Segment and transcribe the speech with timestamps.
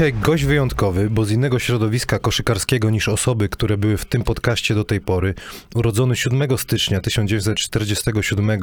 [0.00, 4.74] Dzisiaj gość wyjątkowy, bo z innego środowiska koszykarskiego niż osoby, które były w tym podcaście
[4.74, 5.34] do tej pory.
[5.74, 8.60] Urodzony 7 stycznia 1947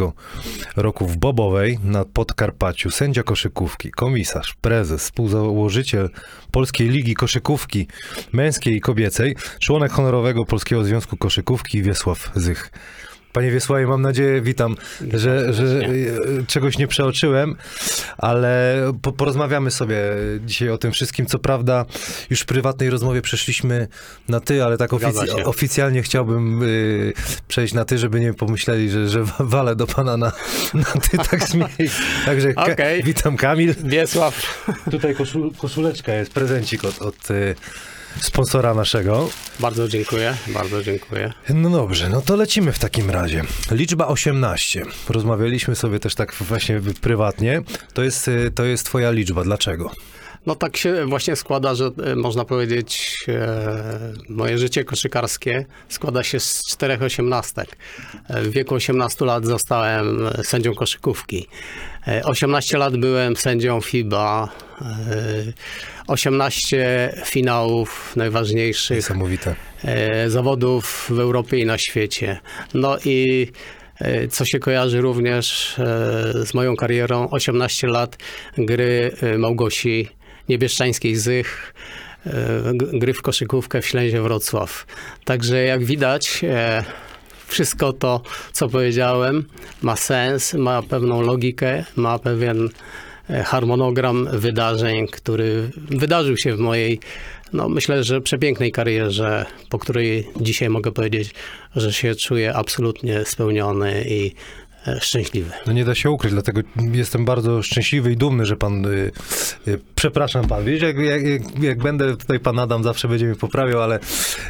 [0.76, 6.10] roku w Bobowej na Podkarpaciu, sędzia koszykówki, komisarz, prezes, współzałożyciel
[6.52, 7.88] Polskiej Ligi Koszykówki
[8.34, 12.72] Męskiej i Kobiecej, członek honorowego Polskiego Związku Koszykówki Wiesław Zych.
[13.38, 14.76] Panie Wiesławie, mam nadzieję, witam,
[15.14, 15.90] że, że e,
[16.48, 17.56] czegoś nie przeoczyłem,
[18.18, 19.98] ale po, porozmawiamy sobie
[20.46, 21.26] dzisiaj o tym wszystkim.
[21.26, 21.86] Co prawda,
[22.30, 23.88] już w prywatnej rozmowie przeszliśmy
[24.30, 27.14] na ty, ale tak ofic- oficjalnie chciałbym y,
[27.48, 30.32] przejść na ty, żeby nie pomyśleli, że, że walę do pana na,
[30.74, 31.90] na ty tak śmiej.
[32.26, 33.04] Także ka- Okej.
[33.04, 33.76] witam Kamil.
[33.84, 37.56] Wiesław, Tutaj koszul, koszuleczka jest, prezencik od, od y,
[38.22, 39.30] sponsora naszego.
[39.60, 41.34] bardzo dziękuję, bardzo dziękuję.
[41.50, 43.44] No dobrze, no to lecimy w takim razie.
[43.72, 44.86] Liczba 18.
[45.10, 47.62] Rozmawialiśmy sobie też tak właśnie prywatnie.
[47.94, 49.44] To jest, y, to jest twoja liczba.
[49.44, 49.92] Dlaczego?
[50.48, 56.40] No tak się właśnie składa, że e, można powiedzieć, e, moje życie koszykarskie składa się
[56.40, 57.78] z czterech osiemnastek.
[58.30, 61.48] E, W wieku 18 lat zostałem sędzią koszykówki.
[62.08, 64.50] E, 18 lat byłem sędzią FIBA.
[64.82, 64.86] E,
[66.08, 69.56] 18 finałów najważniejszych Niesamowite.
[70.28, 72.40] zawodów w Europie i na świecie.
[72.74, 73.48] No i
[74.30, 75.76] co się kojarzy również
[76.46, 78.18] z moją karierą, 18 lat
[78.58, 80.10] gry Małgosi
[80.50, 81.74] Niebieszczańskiej Zych,
[82.26, 82.32] e,
[82.76, 84.86] gry w koszykówkę w Ślęzie Wrocław.
[85.26, 86.84] Także jak widać, e,
[87.48, 89.46] wszystko to, co powiedziałem,
[89.82, 92.70] ma sens, ma pewną logikę, ma pewien
[93.30, 97.00] e, harmonogram wydarzeń, który wydarzył się w mojej,
[97.54, 101.34] no myślę, że przepięknej karierze, po której dzisiaj mogę powiedzieć,
[101.76, 104.32] że się czuję absolutnie spełniony i
[105.00, 105.52] szczęśliwy.
[105.68, 108.86] No nie da się ukryć, dlatego jestem bardzo szczęśliwy i dumny, że pan.
[108.86, 109.12] Y,
[109.68, 111.22] y, przepraszam pan, wiesz, jak, jak,
[111.62, 114.00] jak, będę tutaj pan Adam zawsze będzie mnie poprawiał, ale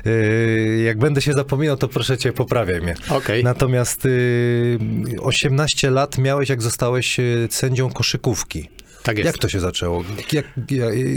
[0.05, 2.95] y, jak będę się zapominał, to proszę cię, poprawiaj mnie.
[3.09, 3.43] Okej.
[3.43, 4.79] Natomiast y,
[5.21, 8.69] 18 lat miałeś, jak zostałeś y, sędzią koszykówki.
[9.03, 9.25] Tak jest.
[9.25, 10.03] Jak to się zaczęło?
[10.31, 10.45] Jak,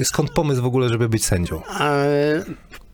[0.05, 1.63] skąd pomysł w ogóle, żeby być sędzią?
[1.81, 2.45] E,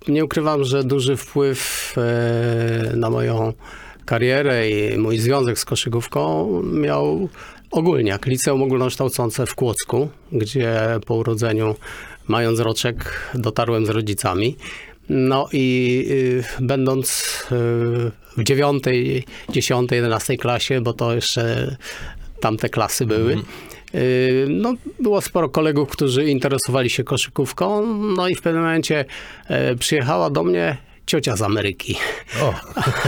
[0.08, 3.53] Nie ukrywam, że duży wpływ e, na moją
[4.06, 7.28] karierę i mój związek z koszykówką miał
[7.71, 8.27] ogólniak.
[8.27, 11.75] Liceum ogólnokształcące w Kłodzku, gdzie po urodzeniu,
[12.28, 14.56] mając roczek, dotarłem z rodzicami.
[15.09, 17.09] No i y, będąc
[17.53, 17.55] y,
[18.37, 21.77] w dziewiątej, dziesiątej, jedenastej klasie, bo to jeszcze
[22.41, 23.37] tamte klasy były,
[23.94, 27.87] y, no, było sporo kolegów, którzy interesowali się koszykówką,
[28.17, 29.05] no i w pewnym momencie
[29.78, 31.97] przyjechała do mnie ciocia z Ameryki,
[32.43, 32.55] O,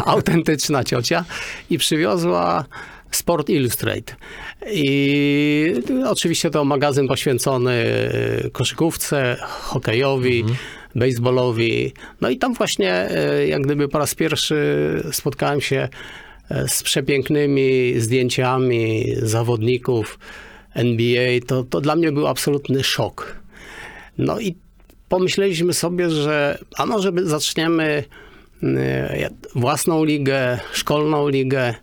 [0.12, 1.24] autentyczna ciocia
[1.70, 2.64] i przywiozła
[3.10, 4.14] Sport Illustrate.
[4.72, 5.72] I
[6.06, 10.44] oczywiście to magazyn poświęcony e, koszykówce, hokejowi,
[10.94, 11.92] baseballowi.
[12.20, 14.56] No i tam właśnie e, jak gdyby po raz pierwszy
[15.12, 15.88] spotkałem się
[16.50, 20.18] e, z przepięknymi zdjęciami zawodników
[20.74, 21.40] NBA.
[21.46, 23.36] To, to dla mnie był absolutny szok.
[24.18, 24.56] No i
[25.08, 28.04] pomyśleliśmy sobie, że a może by zaczniemy
[28.62, 31.74] e, własną ligę, szkolną ligę.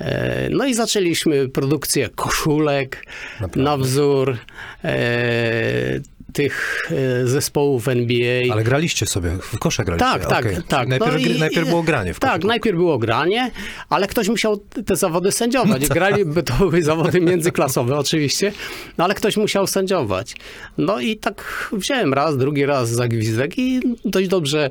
[0.00, 3.06] E, No i zaczęliśmy produkcję koszulek
[3.40, 3.62] Naprawdę?
[3.62, 4.36] na wzór
[4.84, 6.00] e,
[6.34, 6.82] tych
[7.22, 8.52] e, zespołów NBA.
[8.52, 10.06] ale graliście sobie, w kosze graliście.
[10.12, 10.56] Tak, tak, okej.
[10.68, 10.88] tak.
[10.88, 12.48] Najpierw, No i- najpierw było granie w Tak, koszykówkę.
[12.48, 13.50] najpierw było granie,
[13.88, 14.56] ale ktoś musiał
[14.86, 15.82] te zawody sędziować.
[15.82, 15.96] No tak.
[15.96, 18.52] Graliby to były zawody międzyklasowe oczywiście,
[18.98, 20.34] no ale ktoś musiał sędziować.
[20.78, 24.70] No i tak wziąłem raz, drugi raz za gwizdek i dość dobrze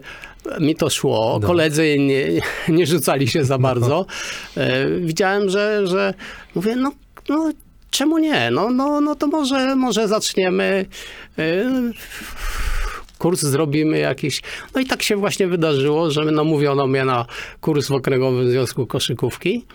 [0.59, 1.39] mi to szło.
[1.41, 1.47] No.
[1.47, 4.05] Koledzy nie, nie rzucali się za bardzo.
[4.57, 6.13] E, Widziałem, że, że
[6.55, 6.91] mówię, no,
[7.29, 7.51] no
[7.93, 8.51] czemu nie?
[8.51, 10.85] No, no, no to może, może zaczniemy
[11.39, 11.43] e,
[13.17, 14.41] kurs zrobimy jakiś.
[14.75, 17.25] No i tak się właśnie wydarzyło, że namówiono mnie na
[17.61, 19.65] kurs w Okręgowym Związku Koszykówki.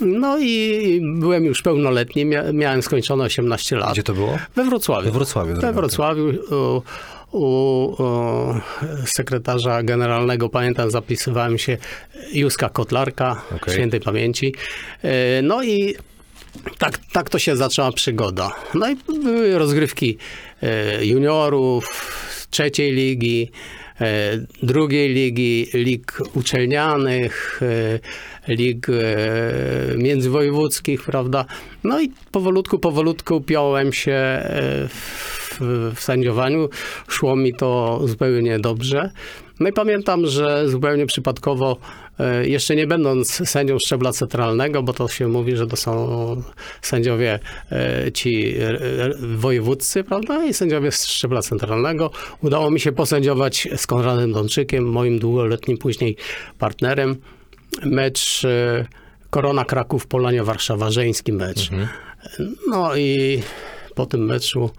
[0.00, 3.92] No i byłem już pełnoletni, mia- miałem skończone 18 lat.
[3.92, 4.38] Gdzie to było?
[4.56, 5.04] We Wrocławiu.
[5.06, 5.72] We Wrocławiu, We.
[5.72, 6.32] Wrocławiu
[7.30, 7.94] u, u,
[9.06, 11.76] sekretarza generalnego, pamiętam, zapisywałem się
[12.32, 13.74] Józka Kotlarka, Okej.
[13.74, 14.54] świętej pamięci.
[15.02, 15.94] E, No i
[16.78, 18.50] tak, tak to się zaczęła przygoda.
[18.74, 20.18] No i były rozgrywki
[20.62, 21.86] e, juniorów,
[22.50, 23.50] trzeciej ligi,
[24.00, 27.60] e, drugiej ligi, lig uczelnianych,
[28.48, 28.86] e, lig
[29.96, 31.44] międzywojewódzkich, prawda?
[31.84, 34.42] No i powolutku, powolutku piąłem się
[34.88, 35.58] w,
[35.94, 36.68] w sędziowaniu.
[37.08, 39.10] Szło mi to zupełnie dobrze.
[39.60, 41.76] No i pamiętam, że zupełnie przypadkowo
[42.42, 46.42] jeszcze nie będąc sędzią szczebla centralnego, bo to się mówi, że to są
[46.82, 47.38] sędziowie
[47.72, 52.10] e, ci e, e, wojewódzcy, prawda, i sędziowie z szczebla centralnego.
[52.42, 56.16] Udało mi się posędziować z Konradem Donczykiem, moim długoletnim później
[56.58, 57.16] partnerem,
[57.84, 58.86] mecz e,
[59.30, 61.70] Korona Kraków, Polonia Warszawa, żeński mecz.
[62.68, 63.42] No i
[63.94, 64.70] po tym meczu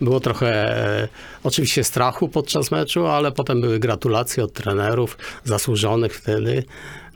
[0.00, 1.08] było trochę e,
[1.44, 6.64] oczywiście strachu podczas meczu, ale potem były gratulacje od trenerów, zasłużonych wtedy.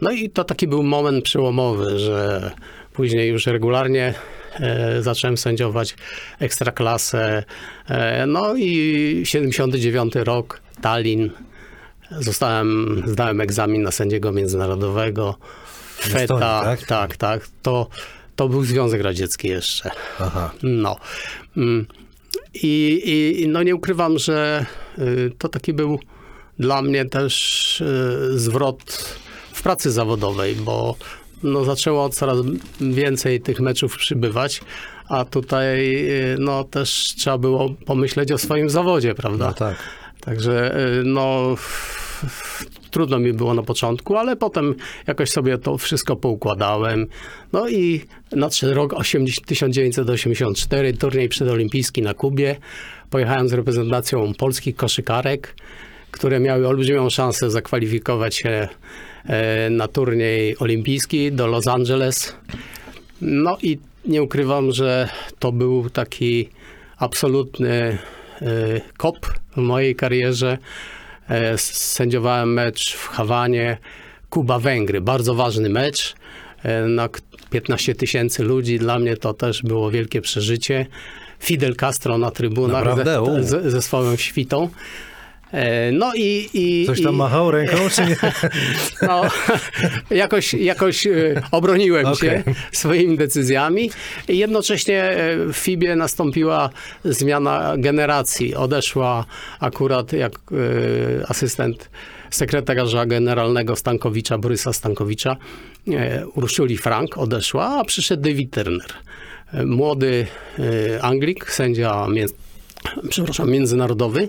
[0.00, 2.50] No i to taki był moment przełomowy, że
[2.92, 4.14] później już regularnie
[4.60, 5.96] e, zacząłem sędziować
[6.38, 7.44] ekstraklasę.
[7.88, 11.30] E, no i 79 rok, Tallin.
[12.10, 15.36] Zostałem, zdałem egzamin na sędziego międzynarodowego.
[15.98, 16.82] Estonii, FETA, tak?
[16.82, 17.48] tak, tak.
[17.62, 17.88] To,
[18.36, 19.90] to był Związek Radziecki jeszcze.
[20.20, 20.50] Aha.
[20.62, 20.96] No.
[21.56, 21.86] Mm.
[22.54, 23.02] I,
[23.42, 24.66] i, no nie ukrywam, że
[24.98, 25.98] y, to taki był
[26.58, 29.14] dla mnie też y, zwrot
[29.52, 30.96] w pracy zawodowej, bo
[31.42, 32.38] no zaczęło coraz
[32.80, 34.60] więcej tych meczów przybywać,
[35.08, 39.46] a tutaj y, no też trzeba było pomyśleć o swoim zawodzie, prawda?
[39.46, 39.76] No tak.
[40.20, 41.56] Także no
[42.90, 44.74] trudno mi było na początku, ale potem
[45.06, 47.06] jakoś sobie to wszystko poukładałem.
[47.52, 48.00] No i
[48.32, 52.56] nadszedł rok 80, 1984, turniej przedolimpijski na Kubie.
[53.10, 55.54] Pojechałem z reprezentacją polskich koszykarek,
[56.10, 58.68] które miały olbrzymią szansę zakwalifikować się
[59.24, 62.36] e, na turniej olimpijski do Los Angeles.
[63.20, 65.08] No i nie ukrywam, że
[65.38, 66.48] to był taki
[66.98, 67.98] absolutny
[68.42, 69.26] e, kop
[69.56, 70.58] w mojej karierze.
[71.30, 73.78] E, Sędziowałem mecz w Hawanie,
[74.30, 75.00] Kuba-Węgry.
[75.00, 76.14] Bardzo ważny mecz.
[76.62, 78.78] E, Na k- 15 tysięcy ludzi.
[78.78, 80.86] Dla mnie to też było wielkie przeżycie.
[81.40, 83.44] Fidel Castro na trybunach Naprawdę?
[83.44, 84.68] Ze, ze swoją świtą.
[85.52, 86.48] E, No i...
[86.54, 88.16] i Coś tam i, machał ręką, czy nie?
[89.08, 89.22] no,
[90.10, 92.30] jakoś, jakoś e, obroniłem Okej.
[92.30, 92.42] się
[92.72, 93.90] swoimi decyzjami.
[94.28, 96.70] I jednocześnie e, w FIBie nastąpiła
[97.04, 98.54] zmiana generacji.
[98.54, 99.24] Odeszła
[99.60, 100.32] akurat jak
[101.28, 101.90] asystent
[102.30, 105.36] sekretarza generalnego Stankowicza, Borysa Stankowicza,
[106.34, 108.92] Urszuli Frank odeszła, a przyszedł David Turner.
[109.64, 110.26] Młody
[111.00, 112.06] Anglik, sędzia
[113.08, 114.28] przepraszam, międzynarodowy,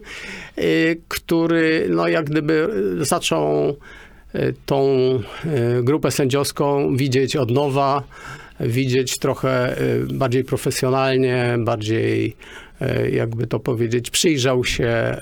[0.58, 2.70] y, który no jak gdyby
[3.02, 3.70] zaczął
[4.36, 4.88] y, tą
[5.80, 8.04] y, grupę sędziowską widzieć od nowa,
[8.60, 9.76] widzieć trochę
[10.14, 12.36] bardziej profesjonalnie, bardziej
[13.12, 15.18] jakby to powiedzieć, przyjrzał się,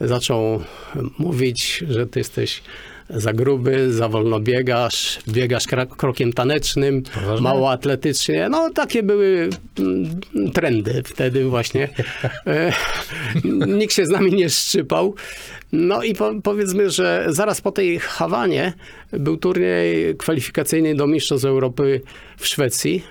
[0.00, 0.62] zaczął
[1.18, 2.62] mówić, że ty jesteś
[3.10, 5.64] za gruby, za wolno biegasz, biegasz
[5.96, 7.42] krokiem tanecznym, Poważnie?
[7.42, 8.48] mało atletycznie.
[8.48, 9.48] No takie były
[9.78, 10.20] mm,
[10.52, 11.88] trendy wtedy właśnie.
[12.46, 12.72] E,
[13.66, 15.14] Nikt się z nami nie szczypał.
[15.72, 18.72] No i po, powiedzmy, że zaraz po tej Hawanie
[19.12, 22.00] był turniej kwalifikacyjny do Mistrzostw Europy
[22.36, 23.02] w Szwecji,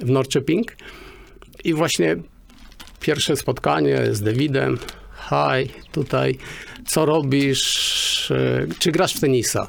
[0.00, 0.76] w Norrköping.
[1.64, 2.16] I właśnie
[3.00, 4.78] pierwsze spotkanie z Davidem.
[5.12, 6.38] Haj, tutaj,
[6.86, 8.30] co robisz?
[8.30, 9.68] E, Czy grasz w tenisa?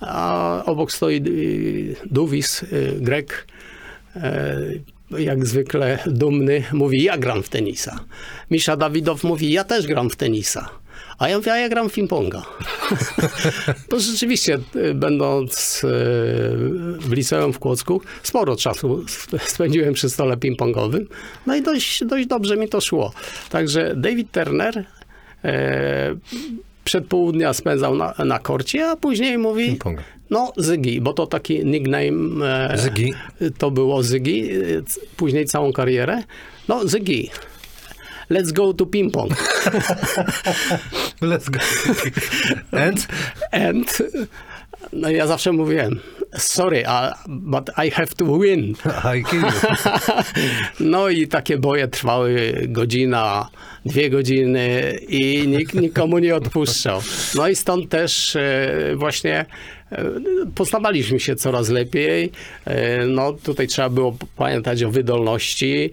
[0.00, 3.46] A obok stoi y, Duwis, y, Grek,
[4.16, 4.56] e,
[5.18, 8.00] jak zwykle dumny, mówi, ja gram w tenisa.
[8.50, 10.68] Misza Dawidow mówi, ja też gram w tenisa.
[11.18, 12.42] A ja mówię, a ja gram w ping-ponga.
[13.88, 14.58] to rzeczywiście,
[14.94, 15.80] będąc
[17.00, 21.04] w liceum w Kłodzku, sporo czasu sp- spędziłem przy stole ping-pongowym.
[21.46, 23.12] No i dość, dość dobrze mi to szło.
[23.50, 24.84] Także David Turner
[25.44, 26.16] e,
[26.84, 29.78] przed południa spędzał na, na korcie, a później mówi,
[30.30, 33.14] no Zygi, bo to taki nickname e, Zygi.
[33.58, 34.56] to było Zygi, e,
[35.16, 36.22] później całą karierę.
[36.68, 37.30] No Zygi,
[38.30, 39.30] let's go to ping-pong.
[41.22, 41.58] Let's go.
[42.78, 43.06] And?
[43.52, 44.02] And
[44.92, 46.00] no ja zawsze mówiłem,
[46.36, 48.76] sorry, uh, but I have to win.
[50.80, 53.48] No i takie boje trwały godzina,
[53.84, 57.00] dwie godziny i nikt nikomu nie odpuszczał.
[57.34, 59.46] No i stąd też e, właśnie
[59.92, 60.04] e,
[60.54, 62.30] poznawaliśmy się coraz lepiej.
[62.64, 65.90] E, No tutaj trzeba było pamiętać o wydolności,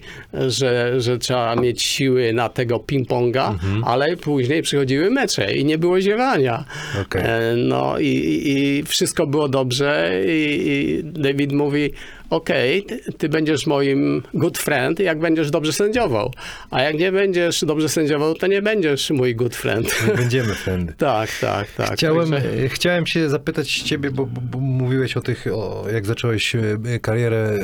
[0.48, 3.56] że, że trzeba mieć siły na tego ping-ponga,
[3.86, 6.66] ale później przychodziły mecze i nie było ziewania.
[7.02, 7.22] Okej.
[7.26, 11.92] E, No i, i, i wszystko było dobrze i, i David mówi,
[12.32, 16.34] okej, ty, ty będziesz moim good friend, jak będziesz dobrze sędziował.
[16.70, 20.08] A jak nie będziesz dobrze sędziował, to nie będziesz mój good friend.
[20.08, 20.94] Nie będziemy friendy.
[21.12, 21.94] tak, tak, tak.
[21.94, 26.06] Chciałem, Także- e, chciałem się zapytać ciebie, bo, bo, bo mówiłeś o tych, o, jak
[26.06, 26.60] zacząłeś e,
[27.02, 27.58] karierę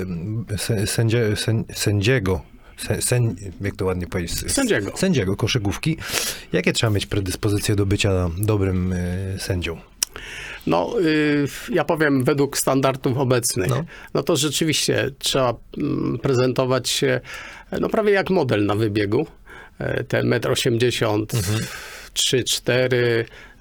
[0.50, 2.42] sę- sędzie, sę, sędziego.
[2.78, 4.52] Sę, sęd, jak to ładnie powiedzieć?
[4.52, 4.92] Sędziego.
[4.98, 5.98] Sędziego koszykówki.
[6.54, 9.78] Jakie trzeba mieć predyspozycje do bycia dobrym e, sędzią?
[10.68, 13.70] No, y, ja powiem według standardów obecnych.
[13.70, 13.84] No.
[14.14, 17.22] No, to rzeczywiście trzeba mm, prezentować się
[17.80, 19.28] no prawie jak model na wybiegu.
[19.80, 21.60] E, Te 1,80 m,
[22.14, 22.96] 3-4,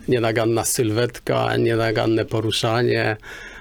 [0.09, 3.17] nienaganna sylwetka, nienaganne poruszanie,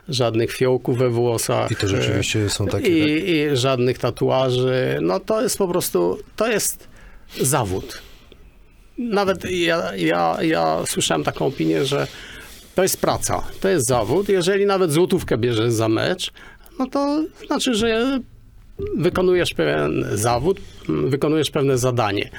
[0.09, 1.71] żadnych fiołków we włosach.
[1.71, 3.09] I to rzeczywiście są takie, tak?
[3.09, 4.99] I, I żadnych tatuaży.
[5.01, 6.87] No to jest po prostu, to jest
[7.41, 8.01] zawód.
[8.97, 12.07] Nawet ja, ja, ja słyszałem taką opinię, że
[12.75, 14.29] to jest praca, to jest zawód.
[14.29, 16.31] Jeżeli nawet złotówkę bierzesz za mecz,
[16.79, 18.19] no to znaczy, że
[18.97, 22.29] wykonujesz pewien zawód, wykonujesz pewne zadanie.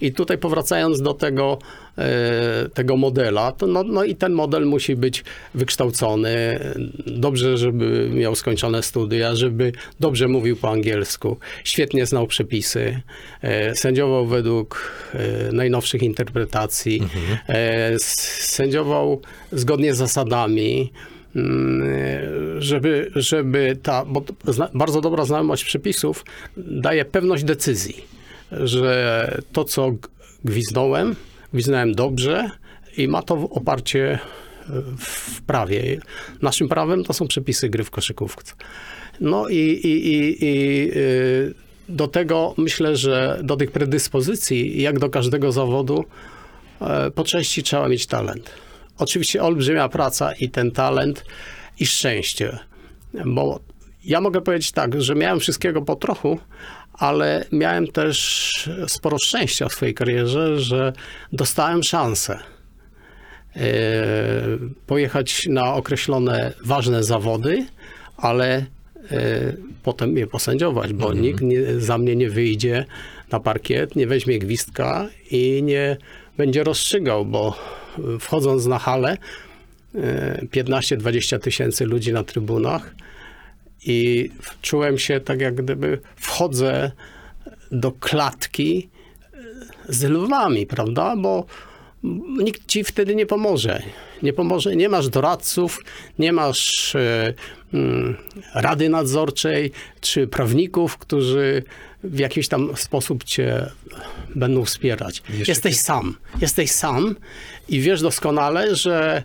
[0.00, 1.58] I tutaj powracając do tego,
[1.98, 5.24] e, tego modela, to no, no i ten model musi być
[5.54, 6.60] wykształcony,
[7.06, 13.00] dobrze, żeby miał skończone studia, żeby dobrze mówił po angielsku, świetnie znał przepisy,
[13.42, 17.02] e, sędziował według e, najnowszych interpretacji,
[17.94, 18.16] s-
[18.50, 19.20] sędziował
[19.52, 20.92] zgodnie z zasadami,
[22.58, 24.22] żeby, żeby ta, bo
[24.74, 26.24] bardzo dobra znajomość przepisów
[26.56, 28.04] daje pewność decyzji,
[28.52, 29.92] że to, co
[30.44, 31.16] gwizdnąłem,
[31.52, 32.50] gwizdnąłem dobrze
[32.96, 34.18] i ma to oparcie e,
[34.98, 36.00] w prawie.
[36.42, 38.54] Naszym prawem to są przepisy gry w koszykówce.
[39.20, 41.54] No i, i, i, i y,
[41.88, 46.04] do tego myślę, że do tych predyspozycji, jak do każdego zawodu,
[46.80, 48.50] e, po części trzeba mieć talent.
[48.98, 51.24] Oczywiście olbrzymia praca i ten talent
[51.80, 52.58] i szczęście.
[53.24, 53.60] Bo
[54.04, 56.38] ja mogę powiedzieć tak, że miałem wszystkiego po trochu,
[56.92, 60.92] ale miałem też sporo szczęścia w swojej karierze, że
[61.32, 62.38] dostałem szansę
[63.56, 63.62] e,
[64.86, 67.66] pojechać na określone ważne zawody,
[68.16, 68.66] ale e,
[69.82, 72.84] potem je posędziować, bo nikt nie, za mnie nie wyjdzie
[73.30, 75.96] na parkiet, nie weźmie gwizdka i nie
[76.36, 77.56] będzie rozstrzygał, bo
[77.98, 79.18] e, wchodząc na halę,
[79.94, 82.94] e, 15-20 tysięcy ludzi na trybunach
[83.86, 84.30] i
[84.62, 86.90] czułem się tak, jak gdyby wchodzę
[87.72, 88.88] do klatki
[89.34, 89.38] e,
[89.88, 91.16] z lwami, prawda?
[91.16, 91.46] Bo
[92.38, 93.82] nikt ci wtedy nie pomoże.
[94.22, 95.84] Nie pomoże, nie masz doradców,
[96.18, 96.96] nie masz
[98.54, 101.62] rady nadzorczej czy prawników, którzy
[102.04, 103.66] w jakiś tam sposób cię
[104.34, 105.22] będą wspierać.
[105.28, 106.16] Jeszcze Jesteś sam.
[106.40, 107.16] Jesteś sam
[107.68, 109.22] i wiesz doskonale, że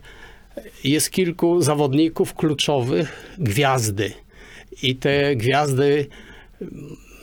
[0.83, 4.13] jest kilku zawodników kluczowych, gwiazdy.
[4.83, 6.07] I te gwiazdy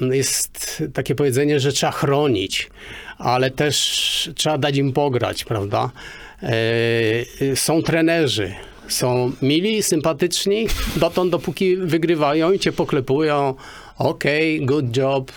[0.01, 2.71] jest takie powiedzenie, że trzeba chronić,
[3.19, 5.91] ale też trzeba dać im pograć, prawda?
[6.43, 8.55] E, są trenerzy,
[8.89, 10.67] są mili, sympatyczni,
[10.97, 13.55] dotąd dopóki wygrywają i cię poklepują,
[13.99, 15.33] okej, good job,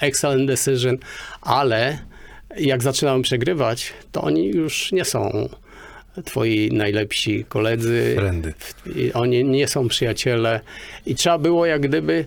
[0.00, 0.98] excellent decision,
[1.40, 1.98] ale
[2.58, 5.48] jak zaczynamy przegrywać, to oni już nie są
[6.24, 8.12] twoi najlepsi koledzy.
[8.16, 8.54] Trendy.
[9.14, 10.60] Oni nie są przyjaciele.
[11.06, 12.24] I trzeba było jak gdyby,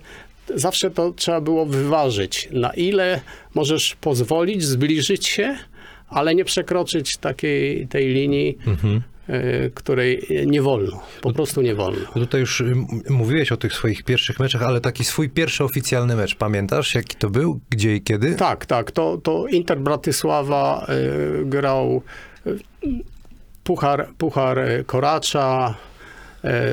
[0.55, 3.21] zawsze to trzeba było wyważyć, na ile
[3.55, 5.57] możesz pozwolić zbliżyć się,
[6.09, 9.01] ale nie przekroczyć takiej tej linii, y,
[9.75, 11.01] której nie wolno.
[11.21, 11.99] Po prostu nie wolno.
[12.13, 12.75] Tutaj już y,
[13.09, 17.29] mówiłeś o tych swoich pierwszych meczach, ale taki swój pierwszy oficjalny mecz, pamiętasz jaki to
[17.29, 17.59] był?
[17.69, 18.35] Gdzie i kiedy?
[18.35, 18.91] Tak, tak.
[18.91, 20.87] To, to Inter Bratysława
[21.41, 22.01] y, grał
[22.47, 22.59] y,
[23.63, 25.75] Puchar, Puchar y, Koracza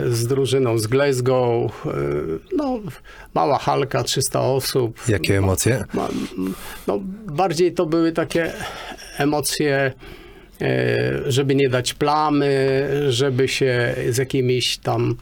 [0.06, 1.86] y, z drużyną z Glasgow.
[1.86, 1.90] Y,
[2.56, 2.80] no,
[3.34, 5.08] mała halka, 300 osób.
[5.08, 5.84] Jakie emocje?
[5.94, 6.08] Ma-
[6.86, 8.52] No, bardziej to były takie
[9.18, 9.92] emocje,
[11.26, 15.16] żeby nie dać plamy, żeby się z jakimiś tam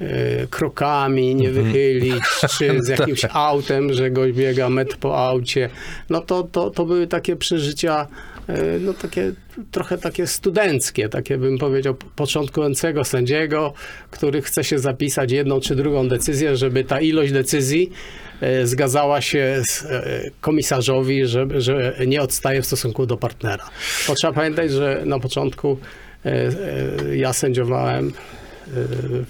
[0.00, 2.22] e, krokami nie wychylić,
[2.58, 5.70] czy z jakimś autem, że goś biega metr po aucie.
[6.10, 8.06] No to, to, to były takie przeżycia,
[8.48, 9.32] e, no takie
[9.70, 13.72] trochę takie studenckie, takie bym powiedział początkującego sędziego,
[14.10, 18.29] który chce się zapisać jedną czy drugą decyzję, żeby ta ilość decyzji e,
[18.64, 23.70] zgadzała się z e, komisarzowi, że, że nie odstaje w stosunku do partnera.
[24.08, 25.78] Bo trzeba pamiętać, że na początku
[26.24, 28.10] e, e, ja sędziowałem e,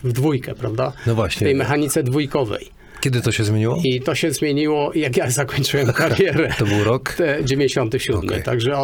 [0.05, 0.93] w dwójkę, prawda?
[1.07, 1.45] No W właśnie.
[1.45, 2.71] tej mechanice dwójkowej.
[3.01, 3.81] Kiedy to się zmieniło?
[3.85, 6.55] I to się zmieniło, jak ja zakończyłem karierę.
[6.59, 7.13] To był rok?
[7.13, 8.21] Te 97.
[8.29, 8.43] Okej.
[8.43, 8.77] Także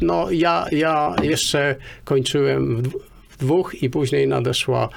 [0.00, 2.88] no, ja, ja jeszcze kończyłem w,
[3.28, 4.88] w dwóch i później nadeszła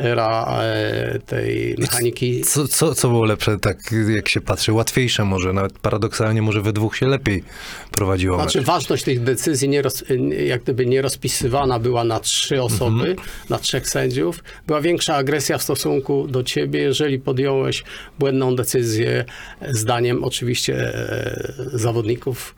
[0.00, 2.40] era e, tej mechaniki.
[2.40, 3.78] Co, co, co było lepsze, tak
[4.08, 4.72] jak się patrzy?
[4.72, 7.44] Łatwiejsze może, nawet paradoksalnie może we dwóch się lepiej
[7.90, 8.52] prowadziło mecz.
[8.52, 10.04] Znaczy ważność tych decyzji nie roz,
[10.46, 13.16] jak gdyby nie rozpisywana była na trzy osoby,
[13.48, 14.44] na trzech sędziów.
[14.66, 17.84] Była większa agresja w stosunku do ciebie, jeżeli podjąłeś
[18.18, 19.24] błędną decyzję
[19.68, 22.54] zdaniem oczywiście e, zawodników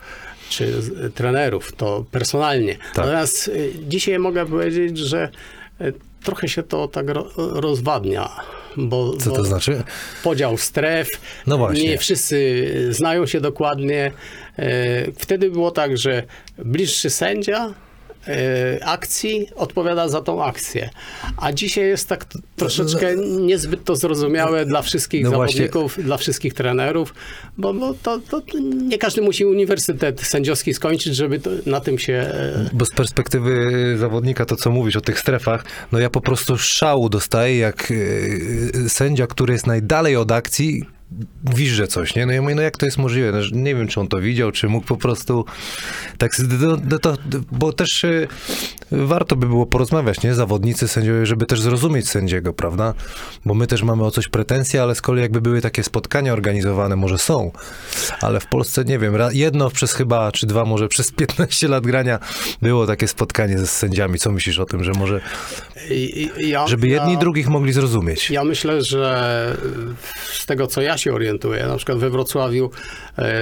[0.48, 0.72] czy
[1.14, 2.76] trenerów, to personalnie.
[2.96, 3.52] Natomiast e,
[3.88, 5.28] dzisiaj mogę powiedzieć, że
[6.24, 8.28] trochę się to tak ro, rozwadnia.
[8.76, 9.82] Bo, Co bo to znaczy?
[10.24, 11.08] Podział stref.
[11.46, 11.82] No właśnie.
[11.88, 14.12] Nie wszyscy znają się dokładnie.
[14.58, 16.22] E, Wtedy było tak, że
[16.58, 17.74] bliższy sędzia
[18.82, 20.90] akcji odpowiada za tą akcję.
[21.36, 22.26] A dzisiaj jest tak
[22.56, 25.56] troszeczkę niezbyt to zrozumiałe dla wszystkich No właśnie.
[25.56, 27.14] zawodników, dla wszystkich trenerów,
[27.58, 28.42] bo, bo to, to
[28.88, 33.72] nie każdy musi uniwersytet sędziowski skończyć, żeby to, na tym się e, Bo z perspektywy
[33.98, 38.88] zawodnika, to co mówisz o tych strefach, no ja po prostu szału dostaję, jak yy,
[38.88, 40.82] sędzia, który jest najdalej od akcji,
[41.54, 42.26] wiże coś, nie?
[42.26, 43.32] No ja mówię, no jak to jest możliwe?
[43.32, 45.44] No, nie wiem, czy on to widział, czy mógł po prostu
[46.18, 47.16] tak, no, no to,
[47.52, 48.28] bo też yy,
[48.90, 50.34] warto by było porozmawiać, nie?
[50.34, 52.94] Zawodnicy, sędziowie, żeby też zrozumieć sędziego, prawda?
[53.44, 56.96] Bo my też mamy o coś pretensje, ale z kolei jakby były takie spotkania organizowane,
[56.96, 57.52] może są,
[58.20, 62.18] ale w Polsce, nie wiem, jedno przez chyba, czy dwa, może przez 15 lat grania
[62.62, 64.18] było takie spotkanie ze sędziami.
[64.18, 65.20] Co myślisz o tym, że może,
[66.38, 68.30] ja, żeby jedni ja, drugich mogli zrozumieć?
[68.30, 69.56] Ja myślę, że
[70.32, 72.70] z tego co ja się orientuję, na przykład we Wrocławiu,
[73.18, 73.34] e,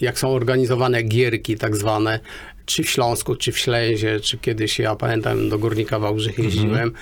[0.00, 2.20] jak są organizowane gierki tak zwane,
[2.66, 6.92] czy w Śląsku, czy w Ślęzie, czy kiedyś ja pamiętam do Górnika Wałbrzych jeździłem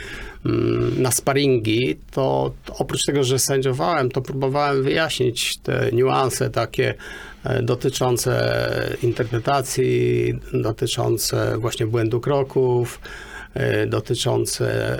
[0.47, 6.95] mm, na sparingi, to, to oprócz tego, że sędziowałem, to próbowałem wyjaśnić te niuanse takie
[7.45, 13.01] e, dotyczące interpretacji, dotyczące właśnie błędu kroków,
[13.87, 14.95] dotyczące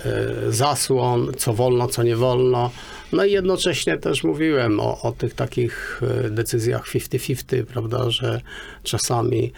[0.49, 2.71] e, zasłon, co wolno, co nie wolno.
[3.13, 8.41] No i jednocześnie też mówiłem o, o tych takich e, decyzjach 50-50, prawda, że
[8.83, 9.53] czasami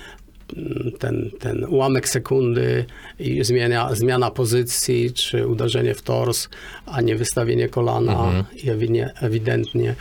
[0.57, 2.85] mm, ten, ten ułamek sekundy
[3.19, 6.49] i zmiana, zmiana pozycji, czy uderzenie w tors,
[6.87, 8.13] a nie wystawienie kolana
[8.57, 9.95] i ewinie- ewidentnie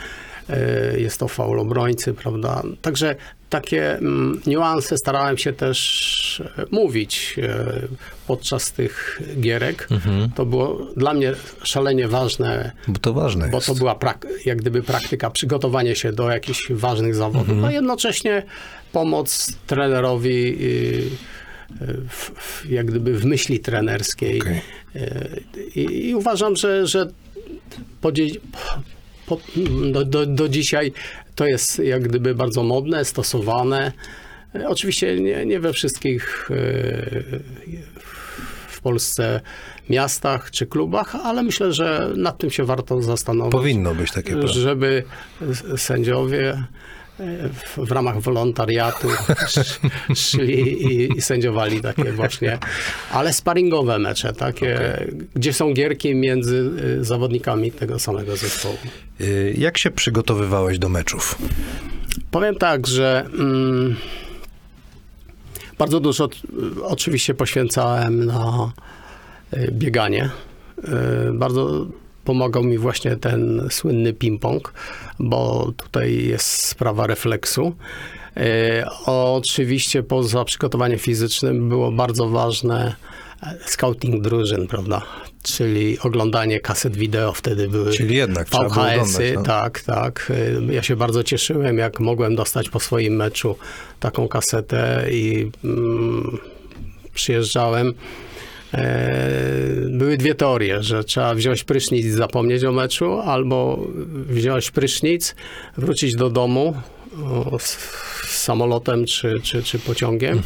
[0.50, 2.62] e, jest to faul obrońcy, prawda?
[2.82, 3.16] Także
[3.52, 7.82] takie mm, niuanse starałem się też e, mówić e,
[8.26, 9.88] podczas tych gierek.
[10.34, 11.32] To było dla mnie
[11.62, 13.66] szalenie ważne, Bo to ważne bo jest.
[13.66, 13.94] to była
[14.44, 18.42] jak gdyby praktyka, przygotowanie się do jakichś ważnych zawodów, a jednocześnie
[18.92, 24.40] pomoc trenerowi y, y, w, w, jak gdyby w myśli trenerskiej.
[24.40, 24.60] Okej.
[24.96, 25.42] Y,
[25.74, 27.06] I, I uważam, że, że
[29.26, 29.36] po,
[29.92, 30.92] do, do, do dzisiaj
[31.34, 33.92] to jest jak gdyby bardzo modne, stosowane.
[34.56, 37.40] Y, Oczywiście nie, nie we wszystkich y,
[38.68, 39.40] w Polsce
[39.90, 44.48] miastach czy klubach, ale myślę, że nad tym się warto zastanowić Powinno być takie prawo.
[44.48, 45.04] żeby
[45.76, 46.64] sędziowie e,
[47.52, 49.08] w, w ramach wolontariatu
[49.38, 49.80] sz-
[50.28, 52.58] szli i, i sędziowali takie właśnie,
[53.12, 54.98] ale sparingowe mecze, takie,
[55.34, 58.76] gdzie są gierki między y, zawodnikami tego samego zespołu.
[59.20, 61.38] Y, Jak się przygotowywałeś do meczów?
[62.30, 63.96] Powiem tak, że mm,
[65.78, 66.36] bardzo dużo t-
[66.82, 68.72] oczywiście poświęcałem na
[69.54, 70.30] y, bieganie.
[70.78, 71.86] Y, Bardzo
[72.24, 74.60] pomagał mi właśnie ten słynny ping-pong,
[75.18, 77.74] bo tutaj jest sprawa refleksu.
[78.36, 78.40] Y,
[79.06, 82.94] Oczywiście poza przygotowaniem fizycznym było bardzo ważne
[83.42, 85.02] e, scouting drużyn, prawda?
[85.42, 87.92] Czyli oglądanie kaset wideo wtedy były.
[87.92, 89.42] Czyli jednak VHS-y, no.
[89.42, 90.32] tak, tak.
[90.70, 93.56] Y, Ja się bardzo cieszyłem, jak mogłem dostać po swoim meczu
[94.00, 96.38] taką kasetę i mm,
[97.14, 97.94] przyjeżdżałem.
[98.74, 103.86] E, Były dwie teorie, że trzeba wziąć prysznic i zapomnieć o meczu, albo
[104.26, 105.34] wziąć prysznic,
[105.76, 106.74] wrócić do domu
[108.26, 110.42] samolotem czy, czy, czy pociągiem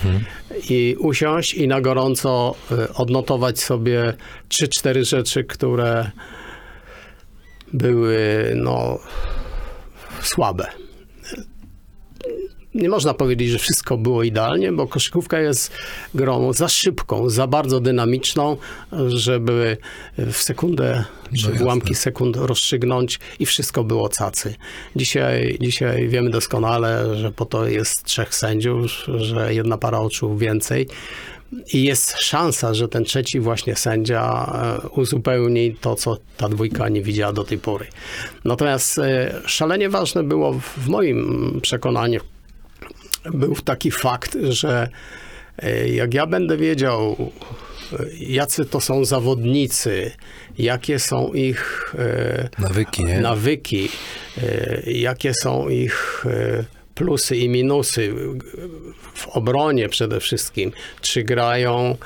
[0.70, 4.12] i usiąść i na gorąco e, odnotować sobie
[4.48, 6.10] trzy, cztery rzeczy, które
[7.72, 8.98] były no,
[10.22, 10.66] słabe.
[12.76, 15.72] Nie można powiedzieć, że wszystko było idealnie, bo koszykówka jest
[16.14, 18.56] grą za szybką, za bardzo dynamiczną,
[19.08, 19.76] żeby
[20.16, 21.04] w sekundę
[21.36, 21.64] czy w jasne.
[21.64, 24.54] ułamki sekund rozstrzygnąć i wszystko było cacy.
[24.96, 30.88] Dzisiaj, dzisiaj wiemy doskonale, że po to jest trzech sędziów, że jedna para oczu więcej.
[31.72, 34.52] I jest szansa, że ten trzeci właśnie sędzia
[34.84, 37.86] e, uzupełni to, co ta dwójka nie widziała do tej pory.
[38.44, 42.20] Natomiast e, szalenie ważne było w moim przekonaniu,
[43.34, 44.88] był taki fakt, że
[45.58, 47.16] e, jak ja będę wiedział,
[47.92, 50.12] e, jacy to są zawodnicy,
[50.58, 53.20] jakie są ich e, Nawyki, nie?
[53.20, 53.88] nawyki,
[54.86, 56.24] jakie są ich
[56.94, 58.14] plusy i minusy
[59.14, 60.72] w obronie przede wszystkim.
[61.00, 61.96] Czy grają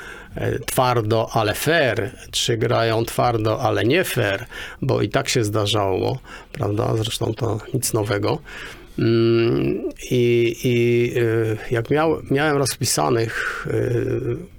[0.65, 4.45] twardo, ale fair, czy grają twardo, ale nie fair,
[4.81, 6.19] bo i tak się zdarzało,
[6.51, 6.97] prawda?
[6.97, 8.39] Zresztą to nic nowego.
[8.99, 13.79] Mm, I, i e, jak miał, miałem rozpisanych e,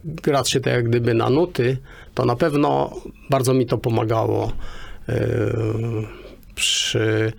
[0.04, 1.76] graczy tak jak gdyby na nuty,
[2.14, 2.96] to na pewno
[3.30, 4.52] bardzo mi to pomagało
[5.08, 5.14] yy,
[6.54, 7.32] przy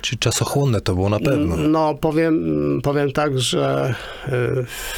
[0.00, 1.56] Czy czasochłonne to było na pewno.
[1.56, 3.94] no, powiem, powiem tak, że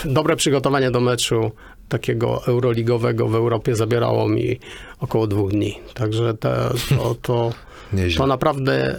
[0.05, 1.50] dobre przygotowanie do meczu
[1.88, 4.59] takiego euroligowego w Europie zabierało mi
[5.00, 5.78] około dwóch dni.
[5.94, 7.52] Także te, to, to,
[8.18, 8.96] to naprawdę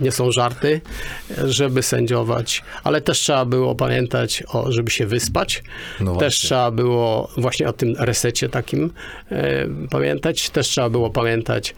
[0.00, 0.80] nie są żarty,
[1.44, 5.62] żeby sędziować, ale też trzeba było pamiętać, o, żeby się wyspać.
[6.00, 8.92] No też trzeba było właśnie o tym resecie takim
[9.30, 10.50] e, pamiętać.
[10.50, 11.74] Też trzeba było pamiętać,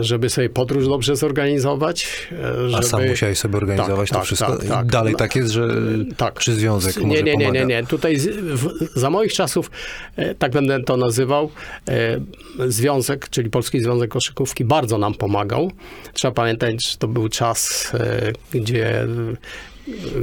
[0.00, 2.28] żeby sobie podróż dobrze zorganizować.
[2.32, 2.78] e, Żeby...
[2.78, 4.56] A sam musiałeś sobie organizować Tak, to tak, wszystko?
[4.56, 4.86] tak, tak.
[4.86, 5.68] Dalej tak jest, że
[6.16, 6.38] tak.
[6.38, 7.86] czy związek może Nie, nie, nie, nie, nie.
[7.86, 9.70] Tutaj z, w, za moich czasów,
[10.16, 11.50] e, tak będę to nazywał,
[11.88, 12.20] e,
[12.68, 15.70] Związek, czyli Polski Związek Koszykówki bardzo nam pomagał.
[16.12, 19.06] Trzeba pamiętać, że to był czas, e, gdzie e,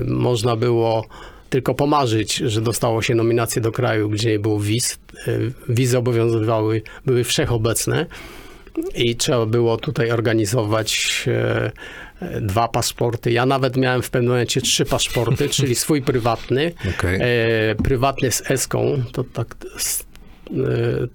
[0.08, 1.06] można było
[1.50, 5.00] tylko pomarzyć, że dostało się nominację do kraju, gdzie nie było wiz.
[5.28, 5.32] E,
[5.70, 8.06] Wizy obowiązywały, były wszechobecne
[8.96, 11.72] i trzeba było tutaj organizować e,
[12.22, 13.32] e, dwa paszporty.
[13.32, 17.20] Ja nawet miałem w pewnym momencie trzy paszporty, czyli swój prywatny, Okej.
[17.22, 19.56] e, prywatny z eską, to tak,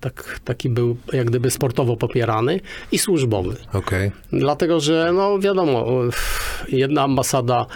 [0.01, 2.61] tak, taki był jak gdyby sportowo popierany
[2.93, 3.57] i służbowy.
[3.73, 4.11] Okej.
[4.33, 5.87] Dlatego, że no wiadomo,
[6.69, 7.67] jedna ambasada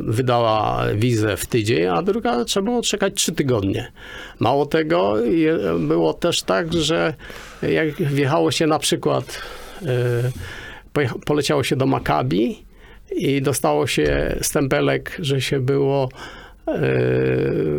[0.00, 3.92] wydała wizę w tydzień, a druga trzeba było czekać trzy tygodnie.
[4.38, 5.14] Mało tego,
[5.78, 7.14] było też tak, że
[7.62, 9.42] jak wjechało się na przykład,
[9.86, 12.62] e, poleciało się do Makabi
[13.16, 16.72] i dostało się stempelek, że się było e,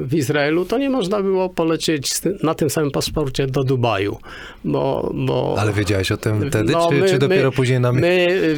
[0.03, 2.11] w Izraelu, to nie można było polecieć
[2.43, 4.17] na tym samym paszporcie do Dubaju,
[4.65, 5.11] bo...
[5.13, 7.99] bo Ale wiedziałeś o tym wtedy, no, czy, my- czy dopiero my- później nam...
[7.99, 8.55] My,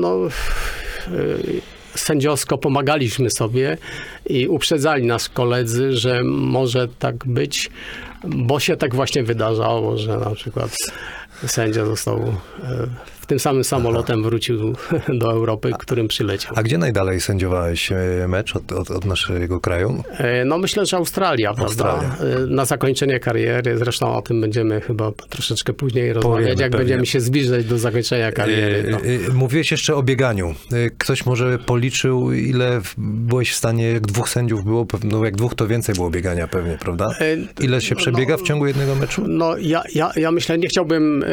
[0.00, 0.18] no,
[1.94, 3.78] sędziowsko pomagaliśmy sobie
[4.26, 7.70] i uprzedzali nas koledzy, że może tak być,
[8.24, 10.76] bo się tak właśnie wydarzało, że na przykład
[11.46, 12.34] sędzia został
[13.17, 14.74] w tym samym samolotem wrócił
[15.20, 16.52] do Europy, którym przyleciał.
[16.56, 17.96] A gdzie najdalej sędziowałeś e,
[18.28, 20.02] mecz od, od, od naszego kraju?
[20.18, 21.98] E, No myślę, że Australia, Australia.
[22.18, 22.24] prawda?
[22.42, 26.78] E, Na zakończenie kariery, zresztą o tym będziemy chyba troszeczkę później rozmawiać, jak pewnie.
[26.78, 28.96] będziemy się zbliżać do zakończenia kariery.
[29.30, 30.54] E, Mówiłeś jeszcze o bieganiu.
[30.98, 35.66] Ktoś może policzył, ile byłeś w stanie, jak dwóch sędziów było, no jak dwóch to
[35.66, 37.06] więcej było biegania pewnie, prawda?
[37.60, 39.24] Ile się no, przebiega w ciągu jednego meczu?
[39.28, 41.28] No ja, ja, ja myślę, nie chciałbym e,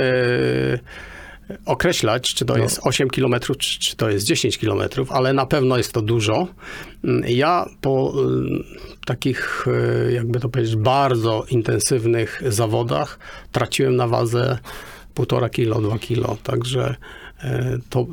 [1.66, 2.64] określać, czy to No.
[2.64, 6.48] jest 8 km, czy, czy to jest 10 km, ale na pewno jest to dużo.
[7.04, 8.24] Mm, Ja po e,
[9.06, 9.66] takich,
[10.08, 13.20] e, jakby to powiedzieć, bardzo intensywnych zawodach
[13.52, 14.58] traciłem na wadze
[15.16, 16.96] 1,5 kilo, 2 kilo, także
[17.44, 18.06] e, to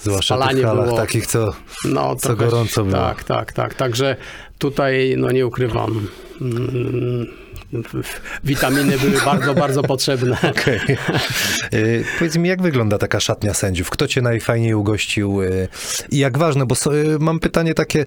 [0.00, 1.52] Zwłaszcza w spalanie tych było- takich, co...
[1.84, 2.96] no, Co gorąco było.
[2.96, 3.74] Tak, tak, tak.
[3.74, 4.16] Także
[4.58, 6.06] tutaj, no nie ukrywam,
[6.40, 7.26] mm,
[8.44, 10.36] witaminy były bardzo, bardzo potrzebne.
[11.72, 11.78] E,
[12.18, 13.90] Powiedz mi, jak wygląda taka szatnia sędziów?
[13.90, 15.42] Kto cię najfajniej ugościł?
[15.42, 15.46] e,
[16.10, 18.04] I jak ważne, bo so- e, mam pytanie takie,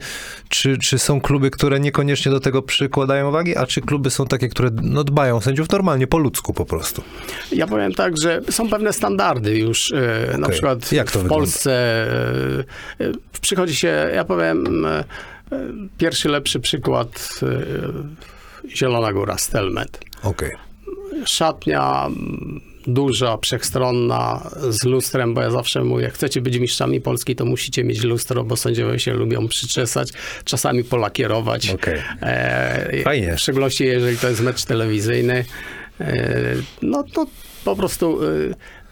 [0.50, 4.50] czy, czy są kluby, które niekoniecznie do tego przykładają wagi, a czy kluby są takie,
[4.50, 7.04] które no, dbają sędziów normalnie, po ludzku po prostu?
[7.52, 9.92] Ja powiem tak, że są pewne standardy już.
[9.92, 11.42] e, Na przykład Jak to w wygląda?
[11.46, 11.72] Polsce
[13.00, 14.86] e, przychodzi się, ja powiem,
[15.98, 17.30] pierwszy lepszy przykład
[18.76, 20.00] Zielona Góra, Stelmet.
[20.24, 20.52] Okej.
[21.26, 22.08] szatnia
[22.88, 27.84] duża, wszechstronna, z lustrem, bo ja zawsze mówię, jak chcecie być mistrzami Polski, to musicie
[27.84, 30.10] mieć lustro, bo sędziowie się lubią przyczesać,
[30.46, 31.70] czasami polakierować.
[31.70, 32.02] Okej.
[32.22, 33.36] E, Fajnie.
[33.36, 35.46] W szczególności, jeżeli to jest mecz telewizyjny,
[36.02, 36.40] e,
[36.82, 37.26] no to
[37.66, 38.28] po prostu e,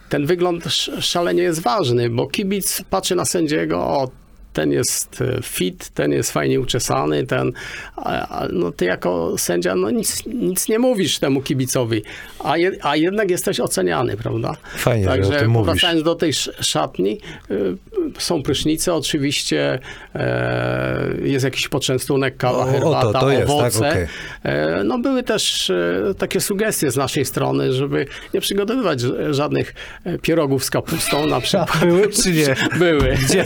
[0.10, 4.10] ten wygląd sz- szalenie jest ważny, bo kibic patrzy na sędziego, o,
[4.54, 7.52] ten jest e, fit, ten jest fajnie uczesany, ten,
[7.96, 12.04] a, a, no ty jako sędzia, no nic, nic nie mówisz temu kibicowi,
[12.44, 14.56] a, je, a jednak jesteś oceniany, prawda?
[14.76, 15.68] Fajnie, że o Także tym mówisz.
[15.68, 17.18] powracając do tej sz- szatni,
[17.52, 17.76] y,
[18.20, 19.80] są prysznice oczywiście,
[20.16, 23.52] e, jest jakiś poczęstunek, kawa, O, o, to- herbata, to jest, tak?
[23.58, 23.90] owoce.
[23.90, 24.08] Okej.
[24.44, 25.72] E, No były też
[26.18, 29.74] takie sugestie z naszej strony, żeby nie przygotowywać żadnych
[30.22, 31.78] pierogów z kapustą na przykład.
[31.86, 32.56] były czy nie?
[32.80, 33.18] Były.
[33.26, 33.46] Gdzie?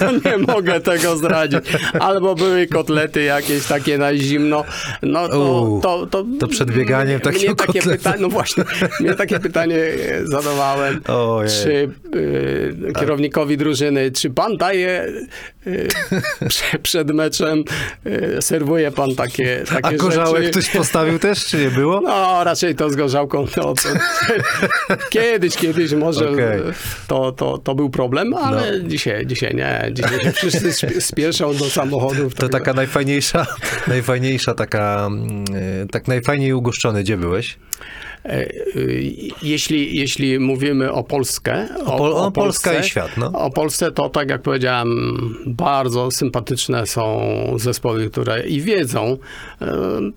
[0.00, 1.60] No nie mogę tego zdradzić.
[2.00, 4.64] Albo były kotlety jakieś takie na zimno.
[5.02, 5.62] No to...
[5.62, 8.64] U, to, to, to przed bieganiem mnie takiego takie pytanie, No właśnie,
[9.00, 11.00] mnie takie pytanie e, zadawałem.
[11.08, 11.50] Ojej.
[11.50, 15.12] Czy y, kierownikowi drużyny, czy pan daje
[16.82, 17.64] przed meczem,
[18.06, 20.50] y, serwuje pan takie, takie A gorzałek rzeczy.
[20.60, 22.00] ktoś postawił też, czy nie było?
[22.00, 23.46] No, raczej to z gorzałką.
[23.46, 23.88] To, to,
[25.10, 26.60] kiedyś, kiedyś może Okej.
[27.06, 29.90] to, to, to był problem, ale dzisiaj, dzisiaj nie.
[29.92, 32.34] Dzisiaj się wszyscy sp- spieszą do samochodów.
[32.34, 33.46] To taka najfajniejsza,
[33.86, 35.44] najfajniejsza taka, mm,
[35.82, 37.02] e, tak najfajniej ugoszczony.
[37.02, 37.58] Gdzie byłeś?
[38.24, 43.32] E, y, Jeśli, jeśli mówimy o Polskę, o, o o Polska Polsce, i świat, no.
[43.32, 44.90] O Polsce to, tak jak powiedziałem,
[45.46, 47.20] bardzo sympatyczne są
[47.56, 49.16] zespoły, które i wiedzą,
[49.62, 49.66] e,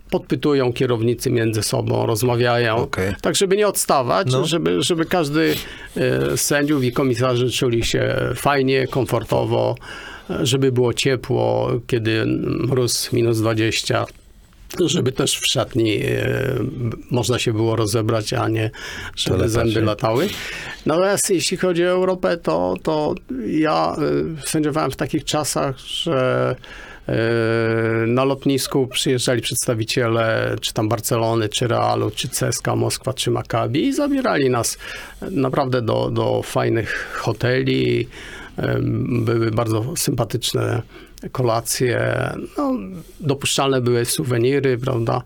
[0.10, 3.14] podpytują kierownicy między sobą, rozmawiają, Okej.
[3.22, 4.46] tak żeby nie odstawać, No.
[4.46, 5.54] żeby, żeby każdy
[5.98, 9.76] e, z sędziów i komisarzy czuli się fajnie, komfortowo,
[10.30, 12.26] e, żeby było ciepło, kiedy
[12.68, 14.06] mróz minus 20,
[14.86, 16.56] żeby też w szatni e,
[17.12, 18.72] można się było rozebrać, a nie
[19.16, 19.82] żeby zęby się.
[19.82, 20.30] latały.
[20.86, 23.16] Natomiast jeśli chodzi o Europę, to, to
[23.48, 23.96] ja
[24.42, 26.56] e, sędziowałem w takich czasach, że
[27.08, 27.14] e,
[28.08, 33.94] na lotnisku przyjeżdżali przedstawiciele czy tam Barcelony, czy Realu, czy CSKA Moskwa, czy Maccabi i
[33.94, 34.78] zabierali nas
[35.32, 38.08] naprawdę do, do fajnych hoteli.
[38.58, 40.82] Em, Były bardzo sympatyczne
[41.32, 42.00] kolacje.
[42.58, 42.74] No,
[43.20, 45.22] dopuszczalne były suweniry, prawda?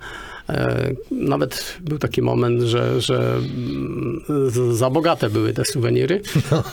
[0.49, 4.23] E, Nawet był taki moment, że, że mm,
[4.71, 6.21] za bogate były te suweniry.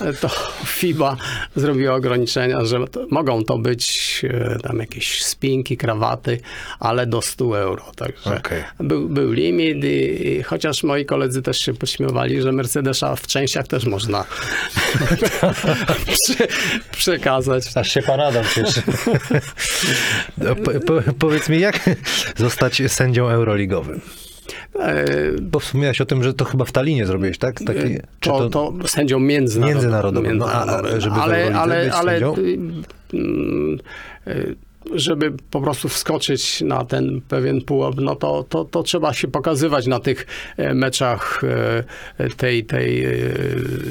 [0.00, 0.28] E, To
[0.66, 1.16] FIBA
[1.56, 6.40] zrobiła ograniczenia, że to, mogą to być e, tam jakieś spinki, krawaty,
[6.80, 7.84] ale do 100 euro.
[7.96, 8.64] Także Okej.
[8.80, 13.84] był, był limit i, chociaż moi koledzy też się pośmiewali, że Mercedesa w częściach też
[13.84, 14.24] można
[16.06, 16.46] prze,
[16.92, 17.76] przekazać.
[17.76, 18.82] Aż się paradam cieszy.
[20.38, 21.90] No, po, po, powiedz mi, jak
[22.36, 23.61] zostać sędzią euroligowym?
[24.78, 25.04] E,
[25.42, 27.60] Bo wspomniałeś o tym, że to chyba w Talinie zrobiłeś, tak?
[27.66, 29.74] Taki, czy to, to sędzią międzynarodowym.
[29.74, 32.34] Międzynarodowym, no, a- żeby ale, ale, być ale sędzią?
[33.14, 33.18] y,
[34.30, 34.56] y,
[34.94, 39.86] żeby po prostu wskoczyć na ten pewien pułap, no to, to, to trzeba się pokazywać
[39.86, 41.42] na tych e, meczach
[42.18, 43.10] e, tej, tej e,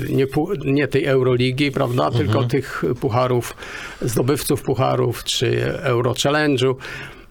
[0.10, 0.26] nie,
[0.66, 2.26] nie tej Euroligi, prawda, Mhm.
[2.26, 3.56] tylko tych pucharów,
[4.02, 6.76] zdobywców pucharów, czy Euro Challenge'u.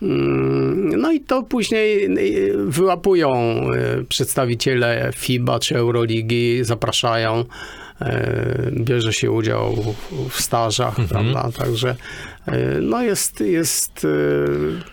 [0.02, 2.04] Mm, No i to później
[2.50, 3.60] y, wyłapują
[4.00, 8.04] y, przedstawiciele FIBA czy Euroligi, zapraszają, y,
[8.72, 9.76] bierze się udział
[10.28, 11.48] w- stażach, prawda?
[11.58, 11.96] Także
[12.82, 14.06] no jest, jest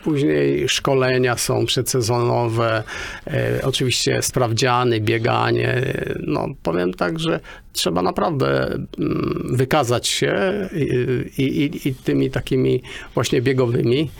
[0.04, 2.82] później szkolenia są przedsezonowe,
[3.62, 5.82] oczywiście sprawdziany, bieganie.
[6.26, 7.40] No powiem tak, że
[7.72, 8.64] trzeba naprawdę
[8.98, 10.52] mm, wykazać się
[11.38, 12.82] i, i, i tymi takimi
[13.14, 14.10] właśnie biegowymi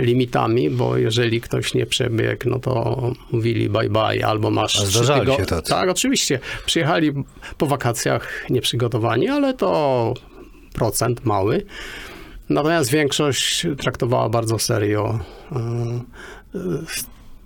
[0.00, 4.72] limitami, bo jeżeli ktoś nie przebiegł, no to mówili bye bye, albo masz...
[4.72, 5.70] Trzy.
[5.70, 6.38] Tak, oczywiście.
[6.66, 7.12] Przyjechali
[7.58, 10.14] po wakacjach nieprzygotowani, ale to
[10.72, 11.64] procent mały.
[12.48, 15.18] Natomiast większość traktowała bardzo serio
[15.52, 15.56] e,
[16.54, 16.58] e,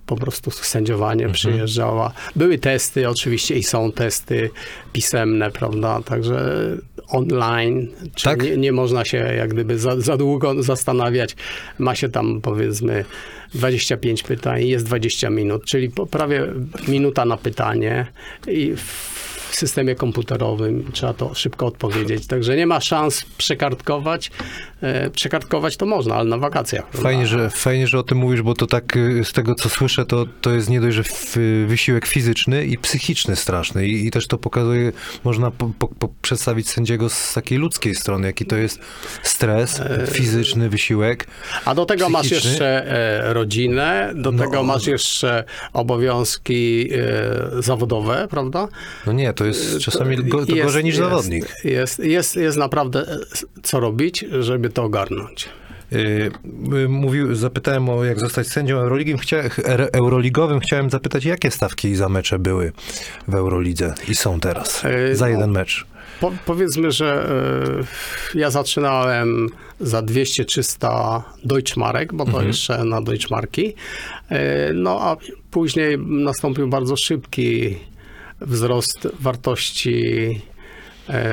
[0.05, 1.33] po prostu sędziowanie Mhm.
[1.33, 2.13] przyjeżdżała.
[2.35, 4.49] Były testy oczywiście i są testy
[4.93, 6.59] pisemne, prawda, także
[7.07, 8.43] online, czyli Tak?
[8.43, 11.35] nie, nie można się jak gdyby za, za długo zastanawiać.
[11.79, 13.05] Ma się tam powiedzmy
[13.53, 16.47] 25 pytań, jest 20 minut, czyli prawie
[16.87, 18.07] minuta na pytanie
[18.47, 22.27] i w systemie komputerowym trzeba to szybko odpowiedzieć.
[22.27, 24.31] Także nie ma szans przekartkować.
[24.81, 26.85] E, Przekartkować to można, ale na wakacjach.
[26.93, 30.05] Fajnie, że, fajnie, że o tym mówisz, bo to tak y, z tego, co słyszę,
[30.05, 31.37] to, to jest nie dość, że f-
[31.67, 33.87] wysiłek fizyczny i psychiczny straszny.
[33.87, 34.91] I, i też to pokazuje,
[35.23, 38.79] można po, po, po przedstawić sędziego z takiej ludzkiej strony, jaki to jest
[39.23, 41.27] stres, fizyczny wysiłek.
[41.65, 42.49] A do tego masz psychiczny.
[42.49, 42.91] jeszcze
[43.27, 44.43] e, rodzinę, do No.
[44.43, 48.67] tego masz jeszcze obowiązki e, zawodowe, prawda?
[49.07, 51.45] No nie, to jest czasami to Jest- gorzej niż jest, zawodnik.
[51.63, 53.17] Jest, jest, jest naprawdę e,
[53.63, 55.49] co robić, żeby to ogarnąć.
[55.93, 56.31] Y,
[56.89, 59.17] Mówił, zapytałem o jak zostać sędzią Euroligiem.
[59.17, 60.59] Chcia, er- Euroligowym.
[60.59, 62.71] Chciałem zapytać, jakie stawki za mecze były
[63.27, 65.31] w Eurolidze i są teraz Y, za no.
[65.31, 65.85] jeden mecz.
[66.19, 67.29] Po, powiedzmy, że
[68.35, 69.47] e, ja zaczynałem
[69.79, 72.47] za 200-300 Deutschmarek, bo to Mhm.
[72.47, 73.73] jeszcze na Deutschmarki.
[74.29, 75.17] E, no a
[75.51, 77.77] później nastąpił bardzo szybki
[78.41, 80.41] wzrost wartości
[81.09, 81.23] e,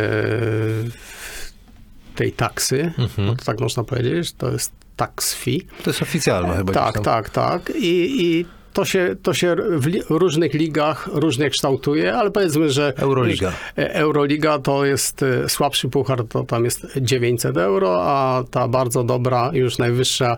[2.14, 3.28] tej taksy, Mhm.
[3.28, 5.60] bo to tak można powiedzieć, to jest tax fee.
[5.84, 6.72] To jest oficjalne chyba.
[6.72, 7.72] Tak, tak, tak.
[7.76, 12.92] I, i to się, to się w li- różnych ligach różnie kształtuje, ale powiedzmy, że
[12.96, 13.52] Euroliga.
[13.78, 19.04] E, Euroliga to jest e, słabszy puchar, to tam jest 900 euro, a ta bardzo
[19.04, 20.36] dobra, już najwyższa,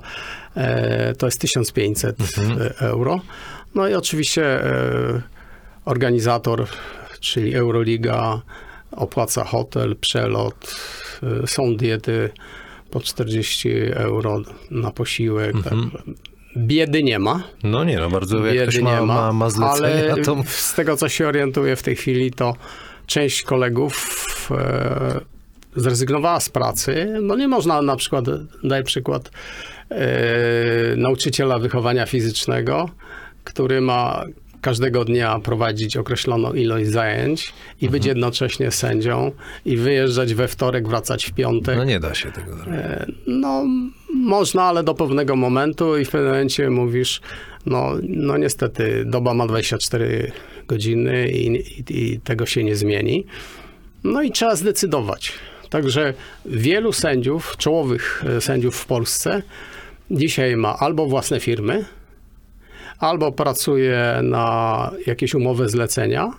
[1.19, 2.17] to jest 1500
[2.81, 3.21] euro.
[3.75, 4.61] No i oczywiście
[5.91, 6.67] organizator,
[7.21, 8.43] czyli Euroliga,
[8.93, 10.75] opłaca hotel, przelot,
[11.45, 12.31] y, są diety
[12.91, 15.55] po 40 euro na posiłek.
[15.57, 15.91] Mhm.
[15.91, 16.03] tak.
[16.57, 17.43] Biedy nie ma.
[17.63, 20.37] No nie, no bardzo jak ktoś Biedy ma, nie ma, ma, ma zlecenie, ale to...
[20.47, 22.55] z tego, co się orientuję w tej chwili, to
[23.07, 25.21] część kolegów e,
[25.77, 27.19] zrezygnowała z pracy.
[27.23, 28.25] No nie można na przykład,
[28.65, 29.31] daj przykład,
[29.91, 32.91] e, nauczyciela wychowania fizycznego,
[33.45, 34.25] który ma
[34.61, 38.09] każdego dnia prowadzić określoną ilość zajęć i być Mhm.
[38.17, 39.33] jednocześnie sędzią
[39.65, 41.77] i wyjeżdżać we wtorek, wracać w piątek.
[41.77, 42.75] No nie da się tego zrobić.
[42.75, 43.65] E, No,
[44.15, 47.21] można, ale do pewnego momentu i w pewnym momencie mówisz,
[47.67, 50.33] no, no niestety doba ma 24
[50.69, 53.25] godziny i, i, i tego się nie zmieni.
[54.05, 55.33] No i trzeba zdecydować.
[55.71, 56.15] Także
[56.47, 59.43] wielu sędziów, czołowych e, sędziów w Polsce
[60.11, 61.85] dzisiaj ma albo własne firmy,
[63.01, 66.31] albo pracuje na jakieś umowy zlecenia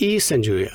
[0.00, 0.70] i sędziuje.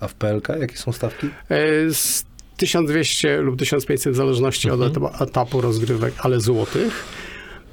[0.00, 1.26] A w PLK jakie są stawki?
[1.48, 2.24] E, Z
[2.56, 4.92] 1200 lub 1500 w zależności od Mhm.
[5.06, 7.04] eta- etapu rozgrywek, ale złotych.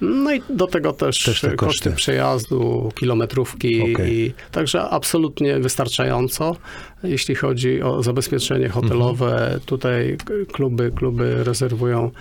[0.01, 1.91] No i do tego też, Też te koszty koszty.
[1.91, 3.93] przejazdu, kilometrówki.
[3.93, 4.13] Okej.
[4.19, 6.55] I, także absolutnie wystarczająco,
[7.03, 9.33] jeśli chodzi o zabezpieczenie hotelowe.
[9.43, 9.59] Mhm.
[9.59, 10.17] Tutaj
[10.53, 12.11] kluby, kluby rezerwują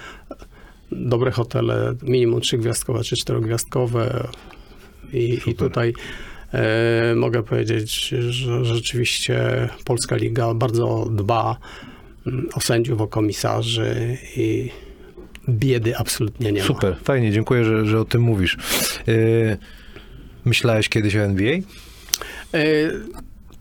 [0.93, 4.29] dobre hotele, minimum trzygwiazdkowe czy czterogwiazdkowe.
[5.13, 5.95] I, i tutaj
[6.53, 11.57] e, mogę powiedzieć, że rzeczywiście Polska Liga bardzo dba
[12.27, 14.71] mm, o sędziów, o komisarzy i
[15.49, 16.67] biedy absolutnie nie ma.
[16.67, 18.59] Super, fajnie, dziękuję, że, że o tym mówisz.
[19.07, 19.57] Yy,
[20.45, 21.55] myślałeś kiedyś o NBA?
[21.55, 21.61] E,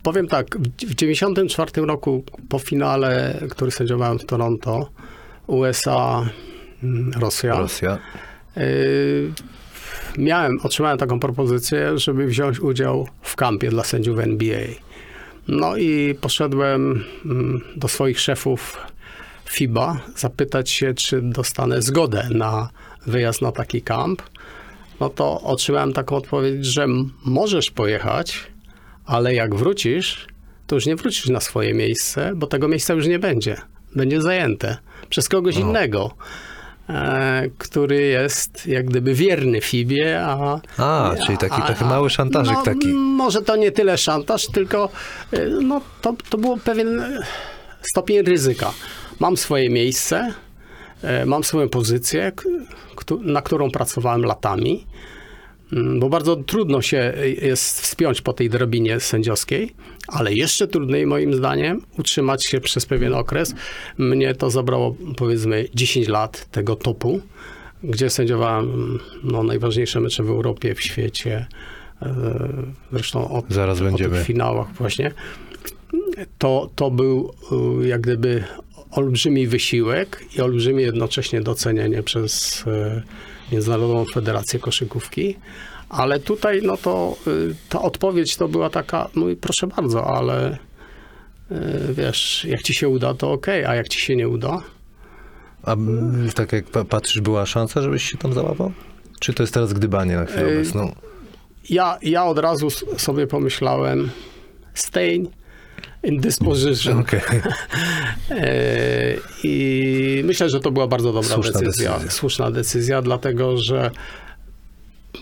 [0.03, 4.89] powiem tak, w 1994 roku po finale, który sędziowałem w Toronto,
[5.47, 6.29] USA,
[7.19, 7.97] Rosja, Rosja.
[8.57, 8.61] e,
[10.17, 14.59] miałem, otrzymałem taką propozycję, żeby wziąć udział w kampie dla sędziów NBA.
[15.47, 18.77] No i poszedłem mm, do swoich szefów
[19.49, 22.69] FIBA zapytać się, czy dostanę zgodę na
[23.07, 24.21] wyjazd na taki kamp.
[24.99, 26.85] No to otrzymałem taką odpowiedź, że
[27.25, 28.47] możesz pojechać,
[29.05, 30.27] ale jak wrócisz,
[30.67, 33.57] to już nie wrócisz na swoje miejsce, bo tego miejsca już nie będzie.
[33.95, 34.77] Będzie zajęte
[35.09, 35.61] przez kogoś No.
[35.61, 36.11] innego,
[37.57, 42.87] który jest jak gdyby wierny FIBie, a A, czyli taki, taki mały szantażyk no, taki.
[42.93, 44.89] Może to nie tyle szantaż, tylko
[45.33, 47.19] y, no, to, to było pewien y,
[47.81, 48.71] stopień ryzyka.
[49.19, 50.33] Mam swoje miejsce,
[51.25, 52.31] mam swoją pozycję,
[53.21, 54.85] na którą pracowałem latami,
[55.99, 59.71] bo bardzo trudno się y, jest wspiąć po tej drabinie sędziowskiej,
[60.07, 63.55] ale jeszcze trudniej moim zdaniem utrzymać się przez pewien okres.
[63.97, 67.21] Mnie to zabrało powiedzmy 10 lat tego topu,
[67.83, 71.45] gdzie sędziowałem no, najważniejsze mecze w Europie, w świecie.
[72.01, 72.13] e,
[72.91, 74.17] Zresztą o, Zaraz o będziemy.
[74.17, 75.11] tych finałach właśnie.
[76.37, 77.33] To, to był
[77.83, 78.43] y, jak gdyby
[78.91, 83.01] olbrzymi wysiłek i olbrzymie jednocześnie docenienie przez e,
[83.51, 85.35] Międzynarodową Federację Koszykówki.
[85.89, 90.57] Ale tutaj no to y, ta odpowiedź to była taka, no i proszę bardzo, ale
[91.51, 91.57] y,
[91.93, 94.61] wiesz, jak ci się uda, to okej, a jak ci się nie uda,
[95.63, 95.75] A
[96.35, 98.71] tak jak pa- patrzysz, była szansa, żebyś się tam załapał?
[99.19, 100.95] Czy to jest teraz gdybanie na chwilę Ej, obecną?
[101.69, 104.09] ja, ja od razu sobie pomyślałem,
[104.73, 105.23] stay
[106.03, 106.99] in this position.
[106.99, 107.21] Okej.
[108.31, 111.91] E, I myślę, że to była bardzo dobra Słuszna decyzja.
[111.91, 112.11] decyzja.
[112.11, 113.91] Słuszna decyzja, dlatego że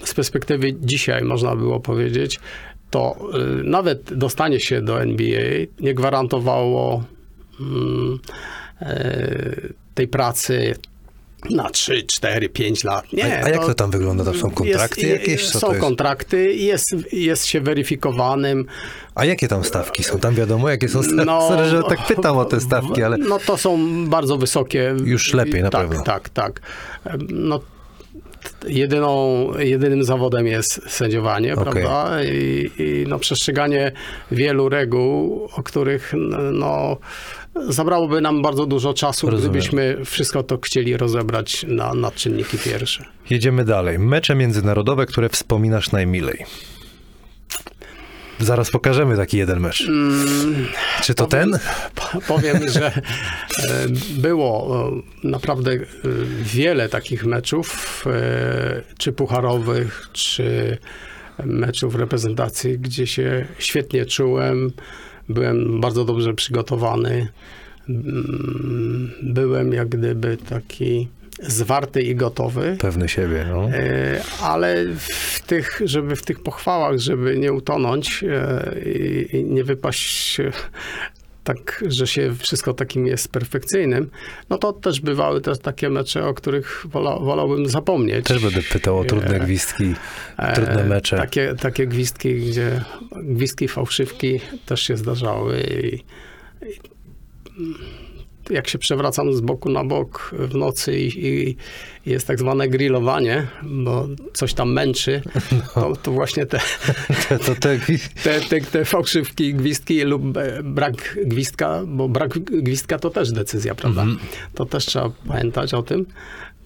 [0.04, 2.40] z perspektywy dzisiaj można było powiedzieć,
[2.90, 3.16] to
[3.60, 5.42] y, nawet dostanie się do NBA
[5.80, 7.04] nie gwarantowało
[7.60, 8.20] mm,
[8.82, 9.56] e,
[9.94, 10.76] tej pracy
[11.50, 13.14] na 3, 4, 5 lat.
[13.14, 14.26] Nie, a, a jak to tam wygląda?
[14.26, 15.50] Tam są kontrakty jest, jakieś?
[15.50, 18.66] Co są to kontrakty, jest, jest się weryfikowanym.
[19.16, 20.20] A jakie tam stawki są?
[20.20, 21.26] Tam wiadomo, jakie są stawki.
[21.26, 24.96] No, Sorry, że tak pytam o te stawki, ale No to są bardzo wysokie.
[25.04, 26.04] Już lepiej, na tak, pewno.
[26.04, 26.62] Tak, tak.
[27.30, 27.60] No,
[28.68, 31.64] jedyną, jedynym zawodem jest sędziowanie, Okej.
[31.64, 32.24] prawda?
[32.24, 33.92] I, I no, przestrzeganie
[34.32, 36.14] wielu reguł, o których
[36.54, 36.98] no,
[37.70, 39.52] zabrałoby nam bardzo dużo czasu, Rozumiem.
[39.52, 43.06] gdybyśmy wszystko to chcieli rozebrać na, na czynniki pierwsze.
[43.30, 44.00] jedziemy dalej.
[44.00, 46.46] Mecze międzynarodowe, które wspominasz najmilej.
[48.40, 49.82] Zaraz pokażemy taki jeden mecz.
[49.88, 50.68] Mm,
[51.04, 51.52] Czy to ten?
[51.96, 53.02] p- powiem, że e,
[54.18, 54.78] było
[55.24, 55.80] e, naprawdę e,
[56.44, 58.06] wiele takich meczów,
[58.98, 60.78] czy pucharowych, czy
[61.46, 64.72] meczów reprezentacji, gdzie się świetnie czułem,
[65.30, 67.28] byłem bardzo dobrze przygotowany,
[67.90, 71.08] Mm, byłem jak gdyby taki
[71.40, 72.78] zwarty i gotowy.
[72.80, 73.70] Pewny siebie, no.
[73.70, 78.76] E, Ale w tych, żeby w tych pochwałach, żeby nie utonąć e,
[79.34, 80.42] i nie wypaść
[81.48, 84.10] tak, że się wszystko takim jest perfekcyjnym,
[84.50, 88.26] no to też bywały też takie mecze, o których wola, wolałbym zapomnieć.
[88.26, 89.94] Też będę pytał o trudne E, gwizdki,
[90.38, 91.18] E, trudne mecze.
[91.18, 92.84] Takie, takie gwizdki, gdzie
[93.16, 95.96] gwizdki, fałszywki też się zdarzały i,
[96.66, 96.80] i
[98.50, 101.58] jak się przewracam z boku na bok w nocy i, i
[102.06, 105.22] jest tak zwane grillowanie, bo coś tam męczy,
[105.74, 106.60] to, to właśnie te,
[107.30, 107.80] To, to te
[108.24, 113.76] te, te, te fałszywki, gwizdki lub e, brak gwizdka, bo brak gwizdka to też decyzja,
[113.76, 114.02] prawda?
[114.02, 114.20] Mhm.
[114.56, 116.06] To też trzeba pamiętać o tym.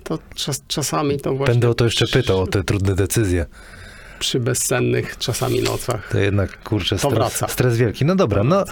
[0.03, 3.45] To czas, czasami to właśnie Będę o to jeszcze pytał, o te trudne decyzje.
[4.19, 6.09] przy bezsennych czasami nocach.
[6.11, 7.47] To jednak, kurczę, To stres, wraca.
[7.47, 8.05] stres wielki.
[8.05, 8.63] No dobra, no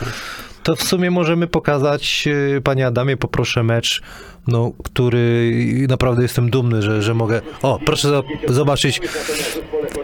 [0.69, 4.01] to w sumie możemy pokazać, yy, panie Adamie, poproszę mecz,
[4.47, 5.53] no, który
[5.87, 7.41] naprawdę jestem dumny, że, że mogę...
[7.61, 9.01] O, proszę zo- zobaczyć,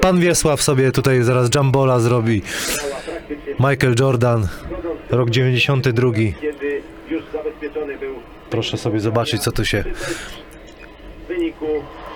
[0.01, 2.41] pan Wiesław sobie tutaj zaraz jambola zrobi.
[3.59, 4.47] Michael Jordan,
[5.09, 6.11] rok 92.
[6.41, 8.15] kiedy już zabezpieczony był
[8.49, 9.83] Proszę sobie zobaczyć, co tu się...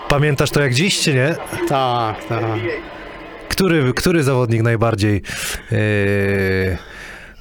[0.08, 1.36] Pamiętasz to jak dziś, czy nie?
[1.68, 2.60] Tak, tak.
[3.50, 5.22] Który, który zawodnik najbardziej
[5.72, 6.78] yy,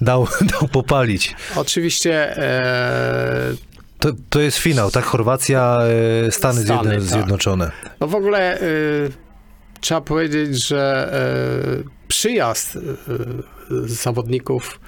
[0.01, 0.27] dał,
[0.61, 1.35] dał popalić?
[1.57, 3.55] Oczywiście e,
[3.99, 5.05] To, to jest finał, tak?
[5.05, 5.79] Chorwacja,
[6.27, 7.03] e, Stany, Stany, Zjedno- tak.
[7.03, 7.71] Zjednoczone.
[8.01, 8.65] no w ogóle e,
[9.81, 11.11] trzeba powiedzieć, że
[11.85, 12.79] e, przyjazd
[13.87, 14.81] zawodników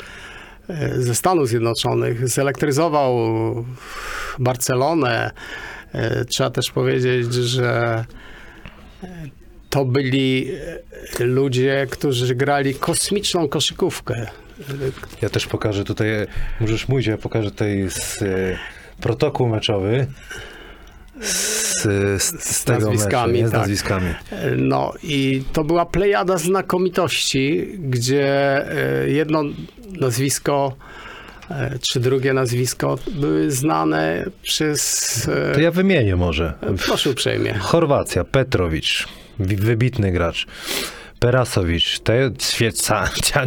[0.98, 3.14] ze Stanów Zjednoczonych zelektryzował
[4.38, 5.30] Barcelonę.
[6.28, 8.04] Trzeba też powiedzieć, że
[9.70, 10.50] to byli
[11.20, 14.26] ludzie, którzy grali kosmiczną koszykówkę.
[15.22, 16.26] Ja też pokażę tutaj, e,
[16.60, 18.26] możesz mówić, ja pokażę tutaj z, e,
[19.00, 20.06] protokół meczowy
[21.20, 21.82] z,
[22.22, 23.48] z, z, tego nazwiskami, meczu, nie?
[23.48, 23.60] z tak.
[23.60, 24.14] nazwiskami.
[24.56, 28.26] No i to była plejada znakomitości, gdzie
[29.04, 29.42] e, jedno
[30.00, 30.76] nazwisko
[31.50, 35.28] e, czy drugie nazwisko były znane przez...
[35.50, 36.52] e, To ja wymienię może.
[36.86, 37.54] Proszę uprzejmie.
[37.54, 39.08] Chorwacja, Petrowicz,
[39.40, 40.46] wi- wybitny gracz.
[41.20, 42.30] Perasowicz, te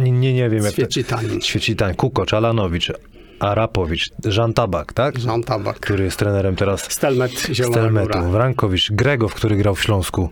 [0.00, 0.82] nie, nie, wiem jak to...
[0.82, 2.92] Świecitanin, Świecitan, Kukocz, Alanowicz,
[3.40, 5.24] Arapowicz, Żan Tabak, tak?
[5.24, 8.30] Jean Tabak, Który jest trenerem teraz Stelmet Zielona Stelmetu.
[8.30, 10.30] Wrankowicz, Gregow, który grał w Śląsku,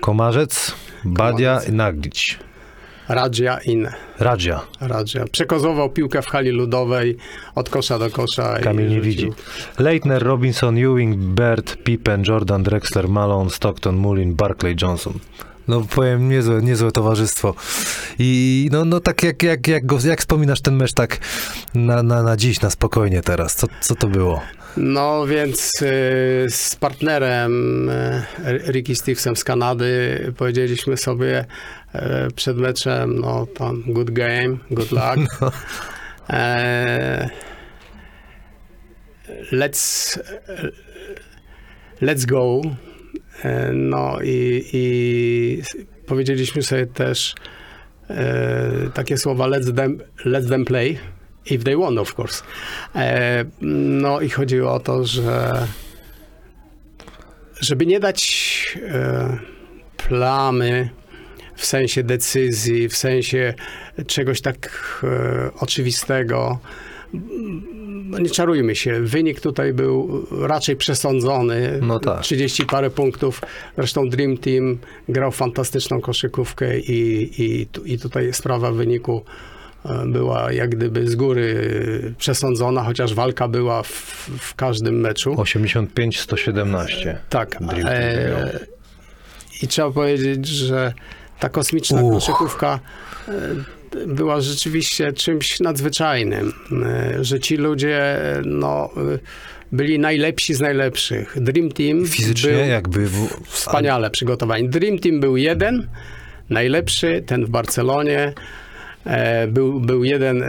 [0.00, 2.38] Komarzec, Badia i Naglić.
[3.08, 3.88] Radzia In.
[4.18, 5.24] Radzia, Radzia.
[5.32, 7.16] Przekozował piłkę w hali ludowej
[7.54, 8.58] od kosza do kosza.
[8.58, 9.30] Kamil nie widzi.
[9.78, 15.12] Leitner, Robinson, Ewing, Bird, Pippen, Jordan, Drexler, Malone, Stockton, Mullin, Barclay, Johnson.
[15.68, 17.54] No powiem, niezłe, niezłe towarzystwo.
[18.18, 21.18] I no, no tak jak, jak, jak, go, jak wspominasz ten mecz tak
[21.74, 24.42] na, na, na dziś, na spokojnie teraz, co, co to było?
[24.76, 28.22] No więc y, z partnerem y,
[28.72, 31.44] Ricky Stevesem z Kanady powiedzieliśmy sobie
[31.94, 31.98] y,
[32.36, 35.40] przed meczem, no tam good game, good luck.
[36.32, 37.28] E,
[39.52, 40.18] let's,
[42.00, 42.62] let's go.
[43.44, 45.62] E, no i, i
[46.06, 47.34] powiedzieliśmy sobie też
[48.10, 50.98] e, takie słowa let's them, let them play.
[51.46, 52.42] If they won, of course.
[52.94, 55.66] E, no i chodziło o to, że
[57.60, 59.38] żeby nie dać e,
[59.96, 60.90] plamy
[61.54, 63.54] w sensie decyzji, w sensie
[64.06, 64.70] czegoś tak
[65.04, 66.58] e, oczywistego.
[68.10, 71.78] No Nie czarujmy się, wynik tutaj był raczej przesądzony.
[71.82, 72.20] No tak.
[72.20, 73.40] 30 parę punktów.
[73.76, 79.24] Zresztą Dream Team grał fantastyczną koszykówkę i, i, i tutaj sprawa wyniku
[79.84, 81.70] e, była jak gdyby z góry
[82.18, 85.34] przesądzona, chociaż walka była w, w każdym meczu.
[85.34, 87.16] 85-117.
[87.28, 87.56] Tak.
[87.60, 87.86] Dream.
[87.86, 88.60] E,
[89.62, 90.92] I trzeba powiedzieć, że
[91.40, 92.14] ta kosmiczna Uch.
[92.14, 92.80] koszykówka
[93.28, 93.32] e,
[94.06, 96.52] była rzeczywiście czymś nadzwyczajnym,
[96.86, 99.18] e, że ci ludzie e, no, e,
[99.72, 101.36] byli najlepsi z najlepszych.
[101.40, 103.06] Dream Team Fizycznie był jakby...
[103.06, 104.68] W, wspaniale przygotowani.
[104.68, 105.88] Dream Team był jeden,
[106.50, 108.32] najlepszy, ten w Barcelonie.
[109.48, 110.44] Był, był jeden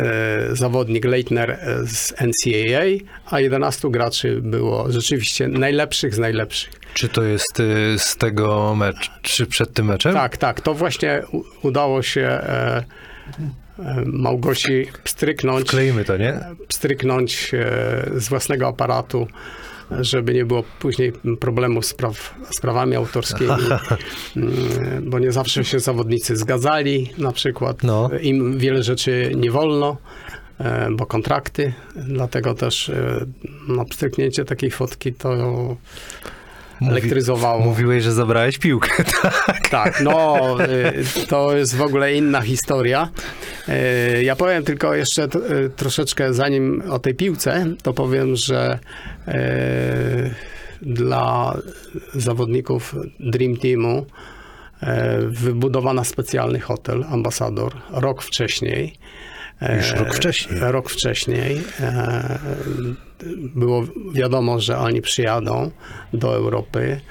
[0.51, 2.83] zawodnik, Leitner z NCAA,
[3.25, 6.71] a 11 graczy było rzeczywiście najlepszych z najlepszych.
[6.93, 7.61] Czy to jest
[7.97, 10.13] z tego meczu, czy przed tym meczem?
[10.13, 10.61] Tak, tak.
[10.61, 11.21] To właśnie
[11.61, 12.39] udało się
[14.05, 16.39] Małgosi pstryknąć, Kleimy to, nie?
[16.67, 19.27] pstryknąć e, z własnego aparatu,
[19.99, 23.49] żeby nie było później problemu z, praw, z prawami autorskimi,
[24.35, 27.83] Mm, bo nie zawsze się zawodnicy zgadzali na przykład.
[27.83, 28.09] No.
[28.21, 29.97] Im wiele rzeczy nie wolno,
[30.59, 33.25] e, bo kontrakty, dlatego też e,
[33.67, 35.35] no, pstryknięcie takiej fotki to
[36.89, 37.59] elektryzowało.
[37.65, 39.03] Mówiłeś, że zabrałeś piłkę.
[39.71, 43.09] Tak, no y, to jest w ogóle inna historia.
[44.17, 48.79] Y, Ja powiem tylko jeszcze y, troszeczkę zanim o tej piłce, to powiem, że
[50.81, 51.57] dla
[52.13, 54.05] zawodników Dream Teamu
[55.27, 58.95] wybudowano specjalny hotel Ambasador rok wcześniej.
[59.77, 60.59] Już E, rok wcześniej.
[60.61, 61.61] Rok wcześniej.
[61.79, 62.39] e,
[63.55, 63.83] Było
[64.13, 65.71] wiadomo, że oni przyjadą
[66.13, 67.01] do Europy,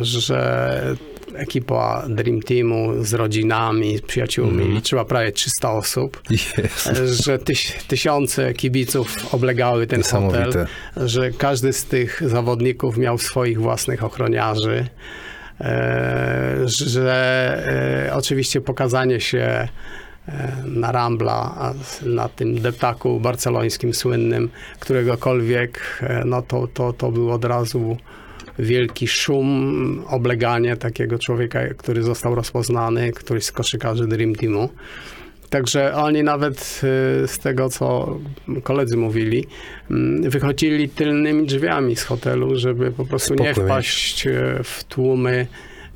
[0.00, 0.96] że
[1.34, 4.72] ekipa Dream Teamu z rodzinami, z przyjaciółmi Mhm.
[4.74, 6.90] liczyła prawie 300 osób, Jest.
[7.24, 10.66] że tyś, tysiące kibiców oblegały ten hotel,
[10.96, 14.86] że każdy z tych zawodników miał swoich własnych ochroniarzy,
[15.60, 19.68] e, że e, oczywiście pokazanie się e,
[20.64, 21.74] na Rambla,
[22.06, 24.50] na tym deptaku barcelońskim słynnym,
[24.80, 27.96] któregokolwiek, e, no to, to, to był od razu
[28.58, 34.68] wielki szum, obleganie takiego człowieka, który został rozpoznany, któryś z koszykarzy Dream Teamu.
[35.50, 36.80] Także oni nawet
[37.24, 38.18] y, z tego, co
[38.62, 39.44] koledzy mówili,
[39.90, 43.70] mm, wychodzili tylnymi drzwiami z hotelu, żeby po prostu nie Spokój.
[43.70, 44.28] wpaść
[44.64, 45.46] w tłumy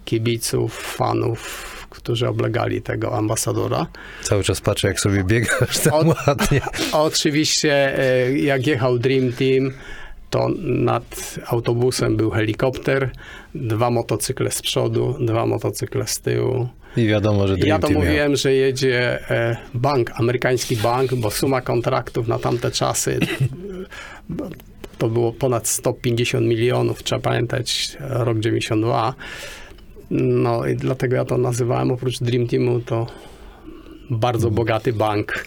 [0.04, 3.86] kibiców, fanów, którzy oblegali tego ambasadora.
[4.22, 6.60] Cały czas patrzę, jak sobie biegasz tam Od- ładnie.
[6.92, 9.72] Oczywiście, e, jak jechał Dream Team,
[10.30, 13.10] to nad autobusem był helikopter,
[13.54, 16.68] dwa motocykle z przodu, dwa motocykle z tyłu.
[16.96, 18.04] I wiadomo, że Dream Ja to Team miał.
[18.08, 23.18] mówiłem, że jedzie e, bank, amerykański bank, bo suma kontraktów na tamte czasy
[24.28, 24.48] bo
[24.98, 29.14] to było ponad 150 milionów, trzeba pamiętać, rok 92.
[30.10, 33.06] No i dlatego ja to nazywałem, oprócz Dream Teamu, to
[34.10, 35.44] bardzo bogaty bank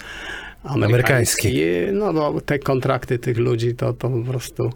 [0.64, 1.53] amerykański.
[1.93, 4.74] No bo te kontrakty tych ludzi to, to po prostu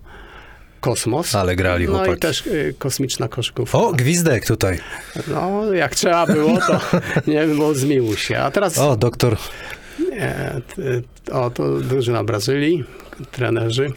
[0.79, 1.35] kosmos.
[1.35, 2.19] Ale grali No i chłopaki.
[2.21, 3.77] też y, kosmiczna koszykówka.
[3.77, 4.79] O, gwizdek tutaj.
[5.27, 6.79] No, jak trzeba było, to
[7.31, 8.37] nie było zmiłuj się.
[8.37, 9.37] A teraz O, doktor.
[10.19, 10.61] e,
[11.25, 12.83] t- o, to drużyna Brazylii,
[13.31, 13.91] trenerzy.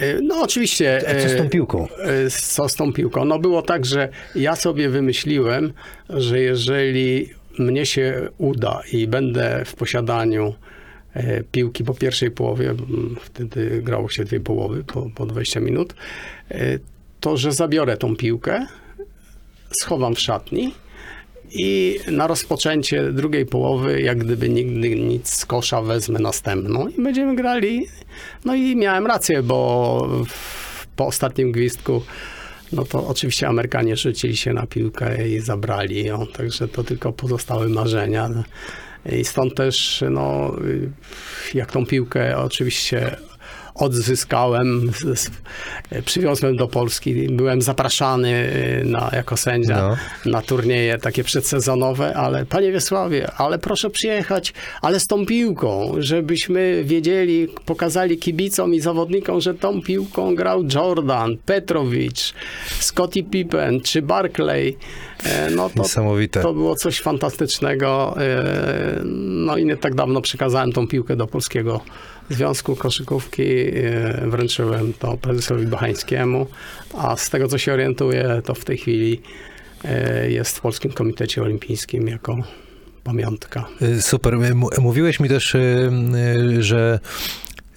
[0.00, 1.00] E, No oczywiście.
[1.08, 1.88] A co z tą e, piłką?
[2.26, 3.24] e, Co z tą piłką?
[3.24, 5.72] No było tak, że ja sobie wymyśliłem,
[6.10, 7.28] że jeżeli
[7.58, 10.54] mnie się uda i będę w posiadaniu
[11.14, 12.74] e, piłki po pierwszej połowie,
[13.22, 15.94] wtedy grało się dwie połowy po, po 20 minut,
[16.50, 16.78] e,
[17.20, 18.66] to że zabiorę tą piłkę,
[19.82, 20.74] schowam w szatni
[21.50, 27.36] i na rozpoczęcie drugiej połowy, jak gdyby nigdy nic z kosza, wezmę następną i będziemy
[27.36, 27.86] grali.
[28.44, 30.08] No i miałem rację, bo
[30.96, 32.02] po ostatnim gwizdku
[32.72, 37.68] no to oczywiście Amerykanie rzucili się na piłkę i zabrali ją, także to tylko pozostały
[37.68, 38.30] marzenia.
[39.12, 40.56] I stąd też, no,
[41.54, 43.16] jak tą piłkę oczywiście
[43.78, 44.90] odzyskałem,
[46.04, 48.50] przywiozłem do Polski, byłem zapraszany
[48.84, 49.76] na, jako sędzia
[50.24, 50.30] No.
[50.30, 54.52] na turnieje takie przedsezonowe, ale panie Wiesławie, ale proszę przyjechać,
[54.82, 61.36] ale z tą piłką, żebyśmy wiedzieli, pokazali kibicom i zawodnikom, że tą piłką grał Jordan,
[61.46, 62.34] Petrowicz,
[62.80, 64.76] Scottie Pippen czy Barclay.
[65.24, 66.42] E, No to, Niesamowite.
[66.42, 68.16] to było coś fantastycznego.
[68.22, 71.80] E, No i nie tak dawno przekazałem tą piłkę do Polskiego
[72.30, 73.42] Związku Koszykówki.
[73.42, 73.72] e,
[74.26, 76.46] Wręczyłem to prezesowi Bachańskiemu,
[76.98, 79.22] a z tego co się orientuję, to w tej chwili
[80.28, 82.36] jest w Polskim Komitecie Olimpijskim jako
[83.04, 83.64] pamiątka.
[84.00, 84.38] Super.
[84.78, 85.56] Mówiłeś mi też,
[86.58, 86.98] że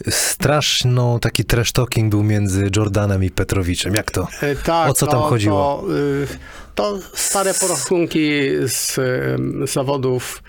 [0.09, 3.95] straszno taki trash talking był między Jordanem i Petrowiczem.
[3.95, 4.27] Jak to?
[4.41, 5.83] E, Tak, O co tam to, chodziło?
[5.87, 6.27] To, y,
[6.75, 8.31] to stare porachunki
[8.67, 10.43] z y, zawodów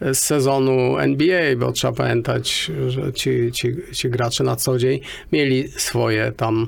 [0.00, 5.00] z sezonu NBA, bo trzeba pamiętać, że ci, ci, ci gracze na co dzień
[5.32, 6.66] mieli swoje tam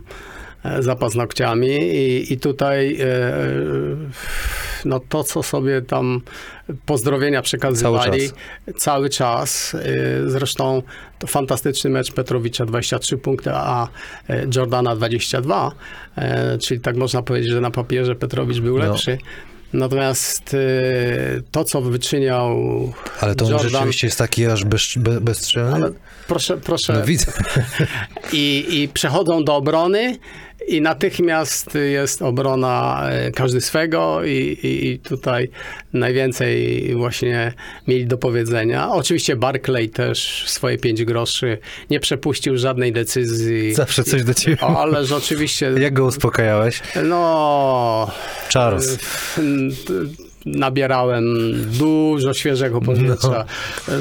[0.79, 3.07] za paznokciami i, i tutaj e,
[4.85, 6.21] no to, co sobie tam
[6.87, 8.35] pozdrowienia przekazywali czas.
[8.83, 9.75] cały czas.
[9.75, 10.83] Y, Zresztą
[11.19, 13.89] to fantastyczny mecz Petrowicza 23 punkty, a
[14.29, 15.73] e, Jordana 22.
[16.17, 18.85] E, Czyli tak można powiedzieć, że na papierze Petrowicz był No.
[18.85, 19.19] lepszy.
[19.73, 22.57] Natomiast y, to, co wyczyniał
[23.21, 25.93] Ale to Jordan, rzeczywiście jest taki aż bez, be, bezstrzelny?
[26.29, 27.33] proszę, proszę, No widzę.
[28.33, 30.17] i, i przechodzą do obrony
[30.69, 34.31] i natychmiast jest obrona e, każdy swego i,
[34.63, 35.51] i, i tutaj
[35.93, 37.53] najwięcej właśnie
[37.89, 38.91] mieli do powiedzenia.
[38.91, 41.59] Oczywiście Barclay też swoje pięć groszy
[41.91, 43.75] nie przepuścił żadnej decyzji.
[43.75, 44.57] Zawsze coś do ciebie.
[44.61, 46.83] O, ależ oczywiście, Jak go uspokajałeś?
[47.05, 48.11] no,
[48.53, 48.99] Charles.
[50.47, 51.25] Nabierałem
[51.79, 53.45] dużo świeżego powietrza,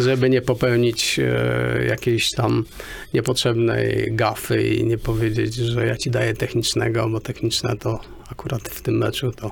[0.01, 2.65] żeby nie popełnić e, jakiejś tam
[3.13, 7.99] niepotrzebnej gafy i nie powiedzieć, że ja ci daję technicznego, bo techniczne to
[8.31, 9.51] akurat w tym meczu to,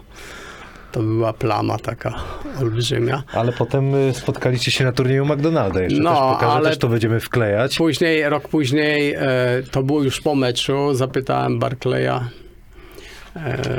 [0.92, 2.14] to była plama taka
[2.62, 3.24] olbrzymia.
[3.34, 6.00] Ale potem y, spotkaliście się na turnieju McDonalda jeszcze.
[6.02, 7.78] No, też pokażę, ale- też to będziemy wklejać.
[7.78, 12.20] Później, rok później, e, to było już po meczu, zapytałem Barclaya,
[13.36, 13.78] e,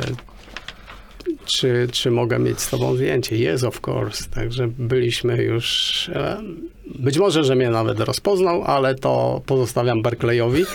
[1.45, 3.53] czy, czy mogę mieć z tobą zdjęcie.
[3.53, 4.23] Yes, of course.
[4.35, 6.37] Także byliśmy już, e,
[6.99, 10.65] być może, że mnie nawet rozpoznał, ale to pozostawiam Barclayowi.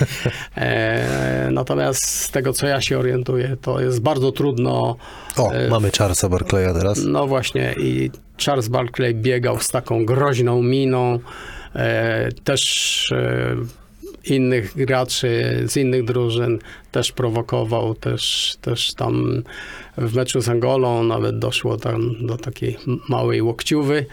[0.56, 4.96] E, natomiast z tego, co ja się orientuję, to jest bardzo trudno
[5.36, 7.04] O, e, mamy Charlesa Barclaya teraz.
[7.04, 8.10] no właśnie i
[8.46, 11.18] Charles Barkley biegał z taką groźną miną.
[11.74, 13.56] E, też e,
[14.24, 16.58] innych graczy z innych drużyn
[16.92, 19.42] też prowokował, też, też tam
[19.98, 22.76] w meczu z Angolą nawet doszło tam do takiej
[23.08, 24.06] małej łokciuwy,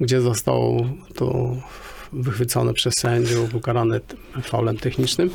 [0.00, 1.56] gdzie został tu
[2.12, 4.00] wychwycony przez sędziów, ukarany
[4.42, 5.30] faulem technicznym.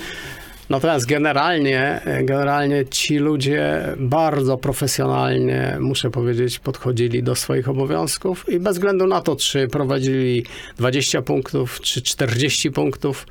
[0.69, 8.73] Natomiast generalnie, generalnie ci ludzie bardzo profesjonalnie, muszę powiedzieć, podchodzili do swoich obowiązków i bez
[8.73, 10.45] względu na to, czy prowadzili
[10.77, 13.27] 20 punktów, czy 40 punktów,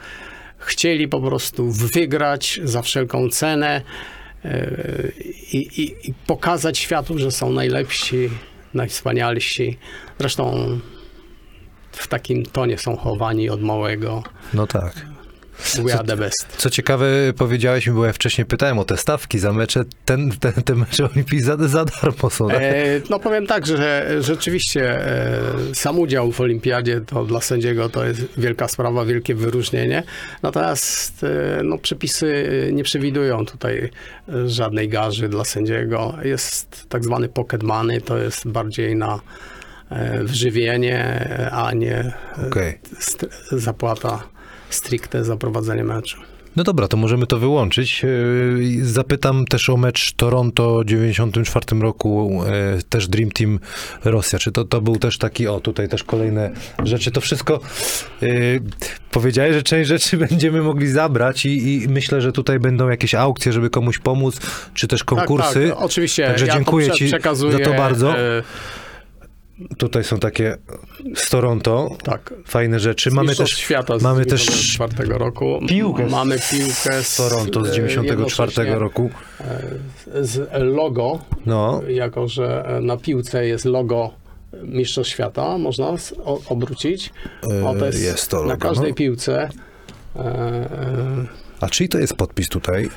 [0.65, 3.83] chcieli po prostu wygrać za wszelką cenę
[4.45, 4.73] e,
[5.53, 8.31] i, i, i pokazać światu, że są najlepsi,
[8.75, 9.79] najwspanialsi.
[10.19, 10.69] Zresztą
[11.93, 14.23] w takim tonie są chowani od małego.
[14.55, 15.14] No tak.
[15.85, 16.47] We are the best.
[16.57, 17.07] Co ciekawe,
[17.39, 19.85] powiedziałeś mi, bo ja wcześniej pytałem o te stawki za mecze.
[20.05, 22.49] Ten, ten, te mecze olimpijskie za, za darmo są.
[22.49, 22.57] tak?
[22.63, 25.41] E, no powiem tak, że rzeczywiście e,
[25.75, 30.03] sam udział w olimpiadzie to dla sędziego to jest wielka sprawa, wielkie wyróżnienie.
[30.43, 33.91] Natomiast e, no, przepisy nie przewidują tutaj
[34.29, 36.15] e, żadnej garzy dla sędziego.
[36.23, 39.21] Jest tak zwany pocket money, to jest bardziej na
[39.91, 42.13] e, wyżywienie, a nie e,
[43.01, 44.23] st- zapłata
[44.75, 46.19] stricte za prowadzenie meczu.
[46.57, 48.03] No dobra, to możemy to wyłączyć.
[48.03, 52.43] Yy, Zapytam też o mecz Toronto w 94 roku,
[52.75, 53.59] yy, też Dream Team
[54.05, 54.39] Rosja.
[54.39, 56.51] Czy to, to był też taki, o tutaj też kolejne
[56.85, 57.11] rzeczy.
[57.11, 57.61] To wszystko
[58.21, 58.61] yy,
[59.11, 63.53] powiedziałeś, że część rzeczy będziemy mogli zabrać i, i myślę, że tutaj będą jakieś aukcje,
[63.53, 64.41] żeby komuś pomóc,
[64.75, 65.69] czy też konkursy.
[65.69, 66.27] Tak, tak, oczywiście.
[66.27, 67.19] Także ja dziękuję prze- ci za
[67.65, 68.19] to bardzo.
[68.19, 68.43] e,
[69.79, 70.57] Tutaj są takie
[71.15, 72.35] z Toronto, tak.
[72.47, 73.11] fajne rzeczy.
[73.11, 75.61] Mamy Mistrzostw też świata z mamy też 94 roku.
[75.69, 78.11] piłkę z- Mamy piłkę z, z Toronto z e, 94
[78.51, 79.11] jednocześnie, roku.
[79.41, 84.11] e, Z logo, No, jako że na piłce jest logo
[84.63, 85.87] Mistrzostw Świata, można
[86.49, 87.11] obrócić.
[87.43, 88.95] O, to E, jest, jest to na logo, każdej no.
[88.97, 89.49] piłce.
[90.17, 90.67] e, e,
[91.61, 92.91] a czyli to jest podpis tutaj?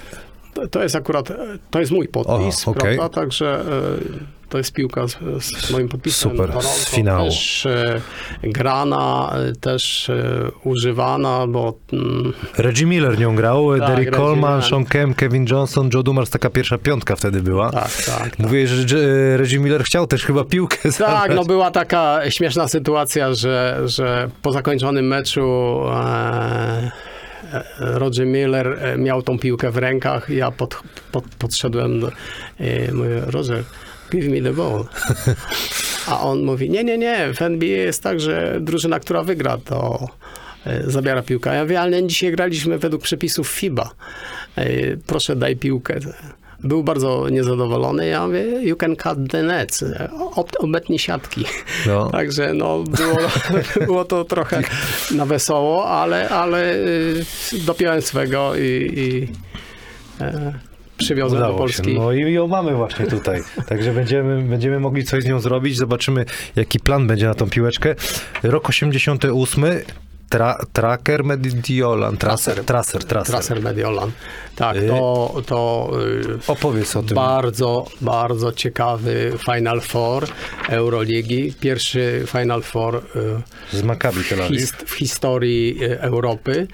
[0.53, 1.29] To- To jest akurat,
[1.71, 2.97] to jest mój podpis, O, okej.
[2.97, 3.21] prawda?
[3.21, 6.31] Także e, to jest piłka z, z moim podpisem.
[6.31, 6.69] Super, z Toronto.
[6.89, 7.29] finału.
[7.29, 8.01] Też e,
[8.43, 14.61] grana, e, też e, używana, bo mm, Reggie Miller nią grał, Tak, Derek Coleman.
[14.61, 17.71] Sean Kemp, Kevin Johnson, Joe Dumars, taka pierwsza piątka wtedy była.
[17.71, 18.19] tak, tak.
[18.19, 18.39] tak.
[18.39, 21.31] Mówię, że że Reggie Miller chciał też chyba piłkę Tak, zabrać.
[21.35, 26.91] no była taka śmieszna sytuacja, że, że po zakończonym meczu e,
[27.53, 30.29] e, Roger Miller e, miał tą piłkę w rękach.
[30.29, 30.81] Ja pod,
[31.11, 32.07] pod, podszedłem do,
[32.59, 33.63] e, mówię, Roger,
[34.11, 34.85] give me the ball.
[36.07, 40.07] A on mówi, nie, nie, nie, w NBA jest tak, że drużyna, która wygra, to
[40.65, 41.55] e, zabiera piłkę.
[41.55, 43.89] Ja mówię, ale dzisiaj graliśmy według przepisów FIBA.
[44.55, 45.99] E, Proszę, daj piłkę.
[46.63, 48.07] Był bardzo niezadowolony.
[48.07, 49.83] Ja mówię, you can cut the nets.
[50.35, 51.45] Ob- Obetnij siatki.
[51.87, 52.09] No.
[52.11, 53.17] Także no, było,
[53.87, 54.61] było to trochę
[55.11, 57.23] na wesoło, ale, ale y,
[57.65, 58.61] dopiąłem swego i,
[58.95, 59.27] i
[60.97, 61.73] przywiozłem do Udało się.
[61.83, 61.99] Polski.
[61.99, 63.41] No i ją mamy właśnie tutaj.
[63.67, 65.77] Także będziemy, będziemy mogli coś z nią zrobić.
[65.77, 66.25] Zobaczymy,
[66.55, 67.95] jaki plan będzie na tą piłeczkę.
[68.43, 69.65] Rok 88.
[70.29, 72.17] Tra, tracker Mediolan.
[72.17, 73.31] Tracer, tracer, tracer.
[73.35, 74.11] Tracer Mediolan.
[74.55, 74.87] Tak, Y.
[74.87, 75.91] to, to
[76.47, 77.15] y, Opowiedz o tym.
[77.15, 80.27] bardzo, bardzo ciekawy Final Four
[80.69, 81.53] Euroligi.
[81.59, 84.39] Pierwszy Final Four y, Z Maccabi Tel
[84.85, 86.67] w, historii Europy.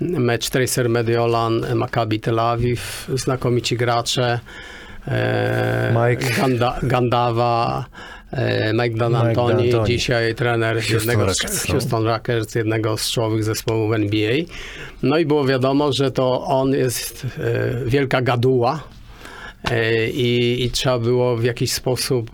[0.00, 4.40] Mecz Tracer Mediolan, Maccabi Tel Awiw, znakomici gracze.
[5.08, 6.34] E, Mike.
[6.40, 7.84] Ganda, Gandawa,
[8.32, 11.72] e, Mike D'Antoni, dzisiaj trener Houston jednego Rockets, z no.
[11.72, 14.36] Houston Rockets, jednego z czołowych zespołów NBA.
[15.02, 18.82] No i było wiadomo, że to on jest e, wielka gaduła
[20.12, 22.30] i, i trzeba było w jakiś sposób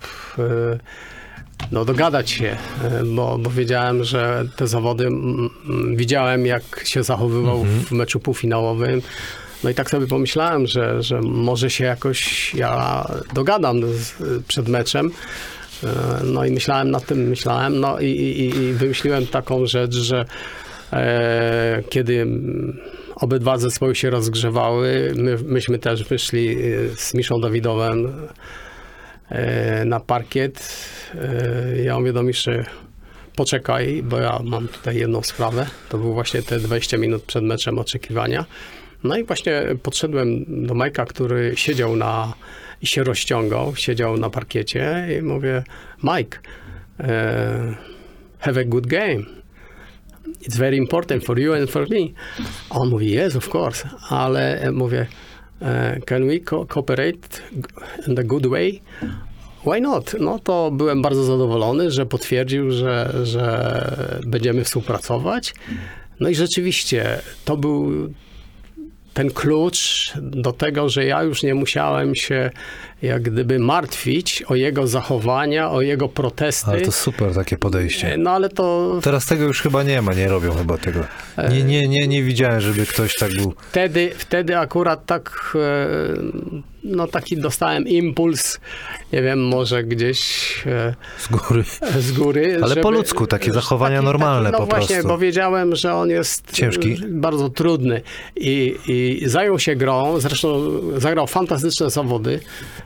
[1.73, 5.09] no, dogadać się, e, bo, bo wiedziałem, że te zawody,
[5.95, 9.03] widziałem jak się zachowywał w meczu półfinałowym.
[9.65, 13.05] No i tak sobie pomyślałem, że, że może się jakoś ja
[13.35, 14.15] dogadam z,
[14.49, 15.11] przed meczem.
[15.85, 20.25] E, No i myślałem nad tym, myślałem, no i, i, i wymyśliłem taką rzecz, że
[20.93, 22.27] e, kiedy
[23.17, 26.57] obydwa zespoły się rozgrzewały, my, myśmy też wyszli e,
[26.97, 28.13] z Miszą Dawidowem
[29.85, 30.87] na parkiet.
[31.15, 32.65] E, Ja mówię do Miszy,
[33.37, 35.67] poczekaj, bo ja mam tutaj jedną sprawę.
[35.89, 38.45] To był właśnie te 20 minut przed meczem oczekiwania.
[39.05, 42.33] No i właśnie podszedłem do Majka, który siedział na
[42.83, 45.63] i się rozciągał, siedział na parkiecie i mówię,
[46.03, 46.39] Mike,
[47.01, 47.75] e,
[48.39, 49.25] have a good game.
[50.49, 52.07] It's very important for you and for me.
[52.71, 55.07] A on mówi, yes, of course, ale e, mówię, e,
[56.07, 57.43] can we co- cooperate
[58.09, 58.81] in a good way?
[59.67, 60.15] Why not?
[60.21, 65.55] No to byłem bardzo zadowolony, że potwierdził, że, że będziemy współpracować.
[66.21, 68.09] No i rzeczywiście to był
[69.15, 72.51] ten klucz do tego, że ja już nie musiałem się
[73.03, 76.71] jak gdyby martwić o jego zachowania, o jego protesty.
[76.71, 78.17] Ale to super takie podejście.
[78.19, 81.01] No ale to Teraz tego już chyba nie ma, nie robią chyba tego.
[81.51, 83.55] Nie, nie, nie, nie widziałem, żeby ktoś tak był.
[83.71, 88.61] wtedy, wtedy akurat tak, e, no taki dostałem impuls,
[89.13, 90.21] nie wiem, może gdzieś
[90.67, 91.65] e, Z góry.
[91.99, 92.59] z góry.
[92.63, 95.09] Ale po ludzku, takie zachowania normalne no po właśnie, prostu.
[95.09, 96.93] bo wiedziałem, że on jest Ciężki?
[96.93, 98.01] e, bardzo trudny
[98.37, 100.71] i, i zajął się grą, zresztą
[101.01, 102.41] zagrał fantastyczne zawody,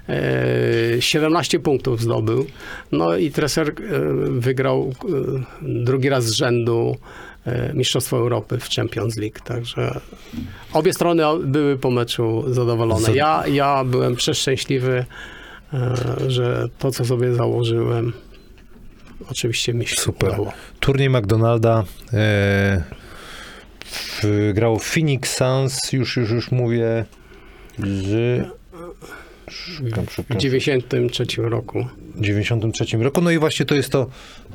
[0.08, 2.46] e, 17 punktów zdobył,
[2.92, 3.72] no i treser e,
[4.30, 5.14] wygrał e,
[5.62, 7.33] drugi raz z rzędu e,
[7.74, 10.00] Mistrzostwo Europy w Champions League, także
[10.72, 13.02] obie strony były po meczu zadowolone.
[13.06, 15.04] Za- Ja, ja byłem przeszczęśliwy,
[15.74, 15.94] e,
[16.28, 18.12] że to, co sobie założyłem,
[19.30, 20.28] oczywiście mi się Super.
[20.28, 20.52] udało.
[20.80, 22.82] Turniej McDonalda e,
[23.84, 27.04] w, grał Phoenix Suns, już, już, już mówię,
[27.78, 28.42] z...
[29.50, 30.38] Szukam, W szukam.
[30.38, 31.86] 93 roku.
[32.16, 33.20] 93 roku.
[33.20, 34.06] No i właśnie to jest to,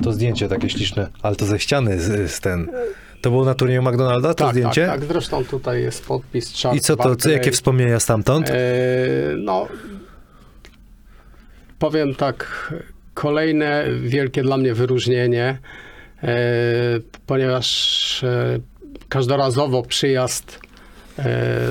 [0.03, 2.69] to zdjęcie takie śliczne, ale to ze ściany z, z ten.
[3.21, 4.87] To było na turnieju McDonalda, to tak, zdjęcie?
[4.87, 5.09] tak, tak.
[5.09, 8.49] Zresztą tutaj jest podpis Charles I co to, co, jakie wspomnienia stamtąd?
[8.49, 8.55] E,
[9.37, 9.67] no,
[11.79, 12.73] powiem tak,
[13.13, 15.57] kolejne wielkie dla mnie wyróżnienie,
[16.23, 16.35] e,
[17.25, 18.59] ponieważ e,
[19.09, 20.59] każdorazowo przyjazd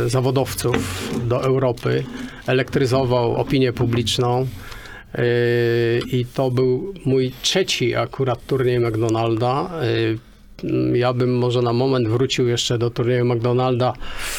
[0.07, 2.05] zawodowców do Europy
[2.47, 4.47] elektryzował opinię publiczną.
[5.15, 5.23] E,
[6.13, 9.71] I to był mój trzeci akurat turniej McDonalda.
[9.83, 10.29] E,
[10.99, 13.93] Ja bym może na moment wrócił jeszcze do turnieju McDonalda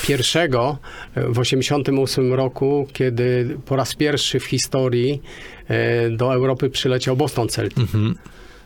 [0.08, 0.78] pierwszego
[1.16, 5.22] e, w 1988 roku, kiedy po raz pierwszy w historii
[5.68, 8.16] e, do Europy przyleciał Boston Celtic Mhm.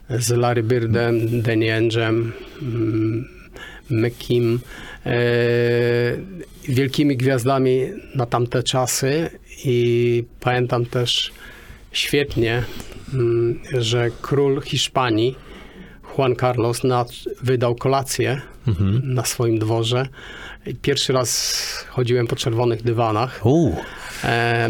[0.10, 2.32] z Larry Birdem, Danny Angem,
[3.90, 4.60] McKim,
[5.06, 5.12] e,
[6.70, 7.82] wielkimi gwiazdami
[8.16, 9.30] na tamte czasy
[9.66, 11.32] i pamiętam też
[11.92, 12.64] świetnie,
[13.14, 15.36] mm, że król Hiszpanii
[16.18, 17.06] Juan Carlos na,
[17.44, 18.42] wydał kolację
[19.04, 20.08] na swoim dworze.
[20.82, 23.42] Pierwszy raz chodziłem po czerwonych dywanach.
[23.78, 23.84] E,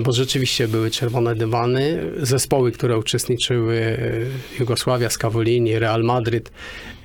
[0.03, 1.99] bo rzeczywiście były czerwone dywany.
[2.21, 3.97] Zespoły, które uczestniczyły,
[4.55, 6.51] e, Jugosławia, Scavolini, Real Madryt,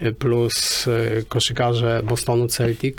[0.01, 2.97] e, plus e, koszykarze Bostonu Celtic,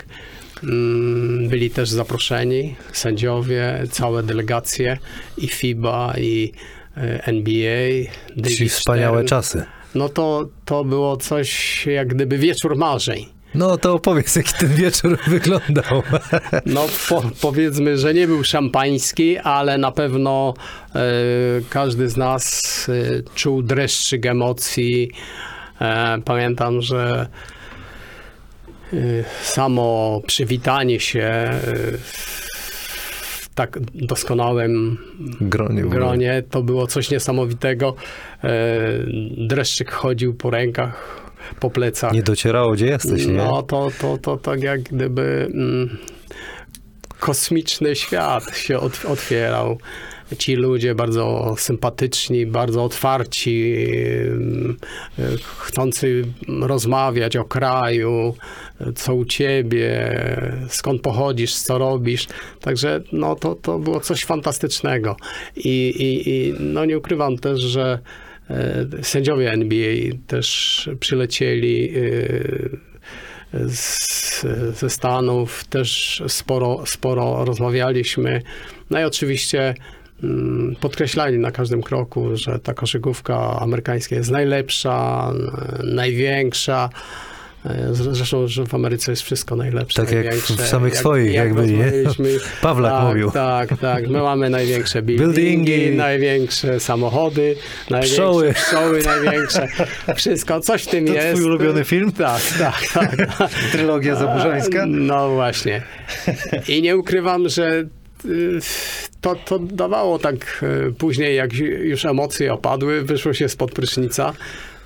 [0.62, 4.98] mm, byli też zaproszeni, sędziowie, całe delegacje
[5.38, 6.52] i FIBA, i
[6.96, 8.10] e, NBA.
[8.44, 9.64] Czyli wspaniałe czasy.
[9.94, 13.39] No to, to było coś jak gdyby wieczór marzeń.
[13.54, 16.02] No to opowiedz, jaki ten wieczór wyglądał.
[16.66, 20.54] No po, powiedzmy, że nie był szampański, ale na pewno
[20.94, 21.00] e,
[21.70, 25.10] każdy z nas e, czuł dreszczyk emocji.
[25.80, 27.26] E, pamiętam, że
[29.42, 31.50] samo przywitanie się
[33.40, 34.98] w tak doskonałym
[35.40, 35.82] Gronie.
[35.82, 37.94] gronie to było coś niesamowitego.
[39.36, 41.19] Dreszczyk chodził po rękach,
[41.60, 42.12] po plecach.
[42.12, 43.32] Nie docierało, gdzie jesteś, nie?
[43.32, 45.98] No to, to, to tak jak gdyby mm,
[47.20, 49.78] kosmiczny świat się ot, otwierał.
[50.38, 53.74] Ci ludzie bardzo sympatyczni, bardzo otwarci,
[54.22, 54.76] mm,
[55.58, 56.24] chcący
[56.60, 58.34] rozmawiać o kraju,
[58.94, 60.20] co u ciebie,
[60.68, 62.26] skąd pochodzisz, co robisz.
[62.60, 65.16] Także no, to, to było coś fantastycznego.
[65.56, 67.98] I, i, i no, nie ukrywam też, że
[69.02, 71.92] sędziowie NBA też przylecieli
[73.54, 74.46] e, z,
[74.78, 78.42] ze Stanów, też sporo, sporo rozmawialiśmy.
[78.90, 79.74] No i oczywiście
[80.22, 85.32] mm, podkreślali na każdym kroku, że ta koszykówka amerykańska jest najlepsza,
[85.84, 86.90] największa.
[87.64, 90.02] E, zre- Zresztą, że w Ameryce jest wszystko najlepsze.
[90.02, 91.92] Tak jak w- samych swoich, jak byli, nie?
[92.62, 93.30] Pawlak tak, mówił.
[93.30, 94.08] Tak, tak.
[94.08, 95.96] My mamy największe buildingi, Buildingi.
[95.96, 97.56] największe samochody,
[97.90, 98.52] największe Pszczoły.
[98.54, 99.68] pszczoły największe.
[100.16, 101.34] Wszystko, coś w tym To jest.
[101.34, 102.12] twój ulubiony film?
[102.12, 102.86] Tak, tak,
[103.38, 103.50] tak.
[103.72, 104.84] Trylogia zaburzańska?
[104.86, 105.82] No właśnie.
[106.68, 107.84] I nie ukrywam, że
[108.24, 108.58] y,
[109.20, 111.52] to, to dawało tak y, później, jak
[111.82, 114.32] już emocje opadły, wyszło się spod prysznica,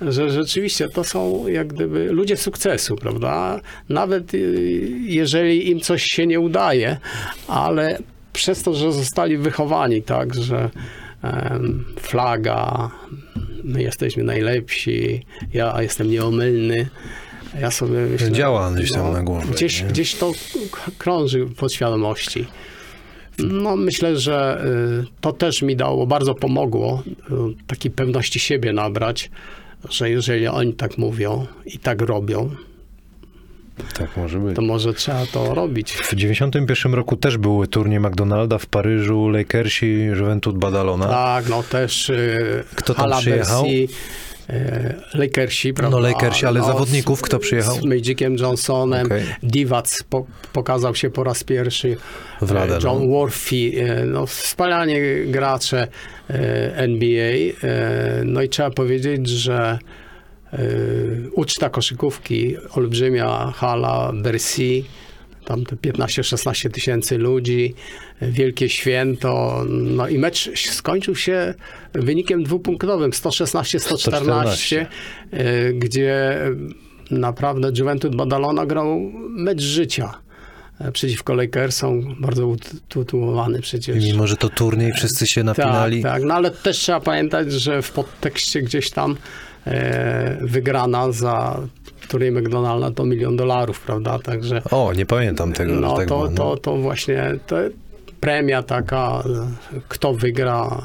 [0.01, 3.59] że rzeczywiście to są jak gdyby ludzie sukcesu, prawda?
[3.89, 4.39] Nawet y,
[5.01, 6.97] jeżeli im coś się nie udaje,
[7.47, 7.99] ale
[8.33, 10.69] przez to, że zostali wychowani tak, że
[11.99, 12.91] flaga,
[13.63, 16.89] my jesteśmy najlepsi, ja jestem nieomylny,
[17.61, 18.31] ja sobie myślę...
[18.31, 19.87] Działa gdzieś tam na głowie, Gdzieś, nie?
[19.87, 20.31] gdzieś to
[20.97, 22.45] krąży w podświadomości.
[23.39, 24.65] No, myślę, że
[25.03, 27.33] y, to też mi dało, bardzo pomogło y,
[27.67, 29.31] takiej pewności siebie nabrać,
[29.89, 32.49] że jeżeli oni tak mówią i tak robią,
[33.97, 34.55] Tak może być.
[34.55, 35.91] to może trzeba to robić.
[35.93, 41.07] W 91 roku też były turniej McDonalda w Paryżu, Lakersi, Juventud Badalona.
[41.07, 43.65] Tak, no też y, Kto tam Hala przyjechał?
[43.65, 45.97] Y, Lakersi, prawda?
[45.97, 47.75] No, Lakersi, ale No, zawodników kto przyjechał?
[47.75, 49.05] Z Magiciem Johnsonem.
[49.05, 49.23] Okej.
[49.43, 51.97] Divac po, pokazał się po raz pierwszy.
[52.41, 53.07] Wladę, John no.
[53.07, 54.95] Worthy, e, no wspaniali
[55.31, 55.87] gracze
[56.75, 57.33] NBA.
[57.63, 59.79] e, No i trzeba powiedzieć, że
[60.53, 60.59] e,
[61.33, 64.83] uczta koszykówki, olbrzymia hala Bercy,
[65.45, 67.73] tam te 15-16 tysięcy ludzi,
[68.19, 69.63] e, wielkie święto.
[69.69, 71.53] No i mecz skończył się
[71.93, 74.85] wynikiem dwupunktowym 116-114,
[75.31, 76.39] e, gdzie
[77.11, 78.99] naprawdę Juventud Badalona grał
[79.29, 80.24] mecz życia
[80.79, 84.03] e, przeciwko Lakersom, bardzo utytułowany przecież.
[84.03, 86.03] Mimo, że to turniej, wszyscy się napinali.
[86.03, 89.17] Tak, tak, no ale też trzeba pamiętać, że w podtekście gdzieś tam
[89.67, 91.59] e, wygrana za
[92.07, 94.19] turniej McDonalda to milion dolarów, prawda?
[94.19, 96.29] Także O, nie pamiętam tego, no tak to, było.
[96.29, 96.35] No.
[96.35, 97.55] to, to właśnie to
[98.19, 99.23] premia taka,
[99.75, 100.81] e, kto wygra,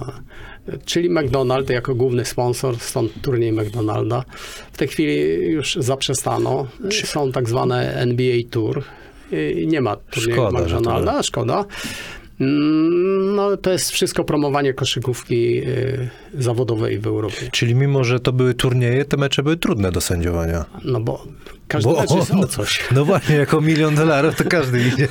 [0.85, 4.25] czyli McDonald jako główny sponsor, stąd turniej McDonalda.
[4.73, 5.17] W tej chwili
[5.51, 6.67] już zaprzestano.
[7.05, 8.85] Są tak zwane NBA Tour
[9.33, 11.65] i nie ma turnieju Szkoda, że to- McDonalda, a szkoda.
[12.41, 17.49] Mm, No, to jest wszystko promowanie koszykówki y, zawodowej w Europie.
[17.53, 20.65] Czyli mimo, że to były turnieje, te mecze były trudne do sędziowania.
[20.85, 21.25] No bo
[21.69, 22.81] każdy Bo- mecz jest o coś.
[22.95, 25.09] No właśnie, jako milion dolarów to każdy idzie.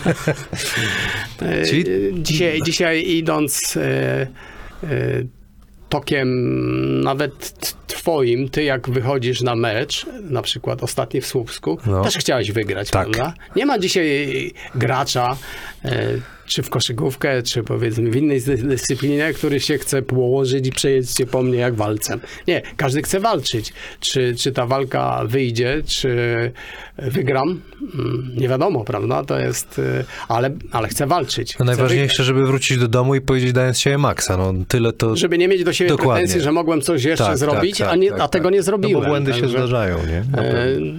[1.42, 3.78] E, Czyli- e, Dzisiaj, dzisiaj idąc
[5.90, 7.54] tokiem nawet
[7.88, 12.04] twoim, ty jak wychodzisz na mecz, na przykład ostatni w Słupsku, No.
[12.04, 13.10] też chciałeś wygrać, Tak.
[13.10, 13.34] prawda?
[13.56, 15.38] Nie ma dzisiaj gracza,
[15.86, 16.06] e,
[16.50, 21.18] czy w koszykówkę, czy powiedzmy w innej dy- dyscyplinie, który się chce położyć i przejeść
[21.18, 22.20] się po mnie jak walcem.
[22.48, 23.74] Nie, każdy chce walczyć.
[24.00, 26.16] Czy, czy ta walka wyjdzie, czy
[26.98, 27.62] wygram?
[27.94, 29.24] Mm, Nie wiadomo, prawda?
[29.24, 31.52] To jest, e, ale, ale chcę walczyć.
[31.52, 34.38] No Chcę najważniejsze, żeby wrócić do domu i powiedzieć dając siebie maksa.
[34.38, 35.16] No tyle to...
[35.16, 36.14] żeby nie mieć do siebie Dokładnie.
[36.14, 38.54] pretensji, że mogłem coś jeszcze Tak, zrobić, tak, a, tak, nie, tak, a tego tak.
[38.54, 38.94] nie zrobiłem.
[38.94, 40.24] No bo błędy się zdarzają, nie?
[40.32, 40.94] Na e, pewno.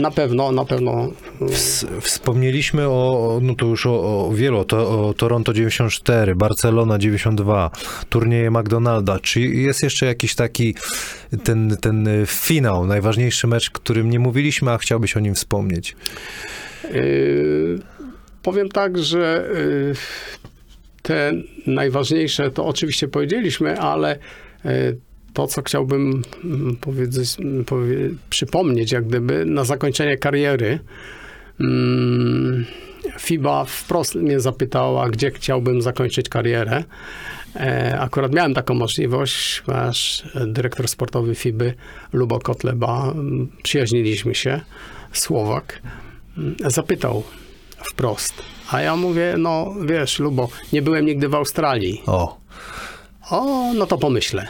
[0.00, 1.08] Na pewno, na pewno.
[1.40, 2.90] Ws- Wspomnieliśmy o,
[3.36, 7.70] o- no to już o, o wielu, o, to, o Toronto 94, Barcelona 92,
[8.08, 9.18] turnieje McDonalda.
[9.18, 10.74] Czy jest jeszcze jakiś taki
[11.44, 15.96] ten, ten y, finał, najważniejszy mecz, którym nie mówiliśmy, a chciałbyś o nim wspomnieć?
[16.92, 17.78] Yy,
[18.42, 19.94] powiem tak, że yy,
[21.02, 21.32] te
[21.66, 24.18] najważniejsze to oczywiście powiedzieliśmy, ale
[24.64, 24.70] yy,
[25.32, 27.96] to, co chciałbym mm, powiedzieć, mm, powie,
[28.30, 30.78] przypomnieć, jak gdyby na zakończenie kariery.
[31.60, 32.64] mm,
[33.18, 36.84] FIBA wprost mnie zapytała, gdzie chciałbym zakończyć karierę.
[37.56, 41.74] E, Akurat miałem taką możliwość, nasz dyrektor sportowy FIBY,
[42.12, 44.60] Lubo Kotleba, mm, przyjaźniliśmy się,
[45.12, 45.82] Słowak,
[46.38, 47.22] mm, zapytał
[47.84, 48.34] wprost.
[48.70, 52.02] A ja mówię, no wiesz, Lubo, nie byłem nigdy w Australii.
[52.06, 52.38] O,
[53.30, 54.48] O, no to pomyślę.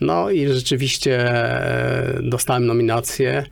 [0.00, 3.44] No i rzeczywiście e, dostałem nominację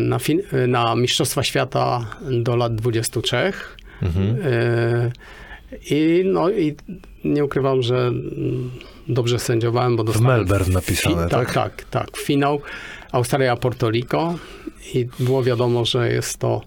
[0.00, 3.36] na, fin- e, na Mistrzostwa Świata do lat 23.
[3.36, 3.52] E,
[5.90, 6.74] I, no, I
[7.24, 8.12] nie ukrywam, że
[9.08, 10.38] dobrze sędziowałem, bo dostałem...
[10.38, 11.30] Melbourne napisane, tak?
[11.30, 12.16] Tak, tak, tak.
[12.16, 12.60] Finał
[13.12, 14.34] Australia-Porto Rico
[14.94, 16.60] i było wiadomo, że jest to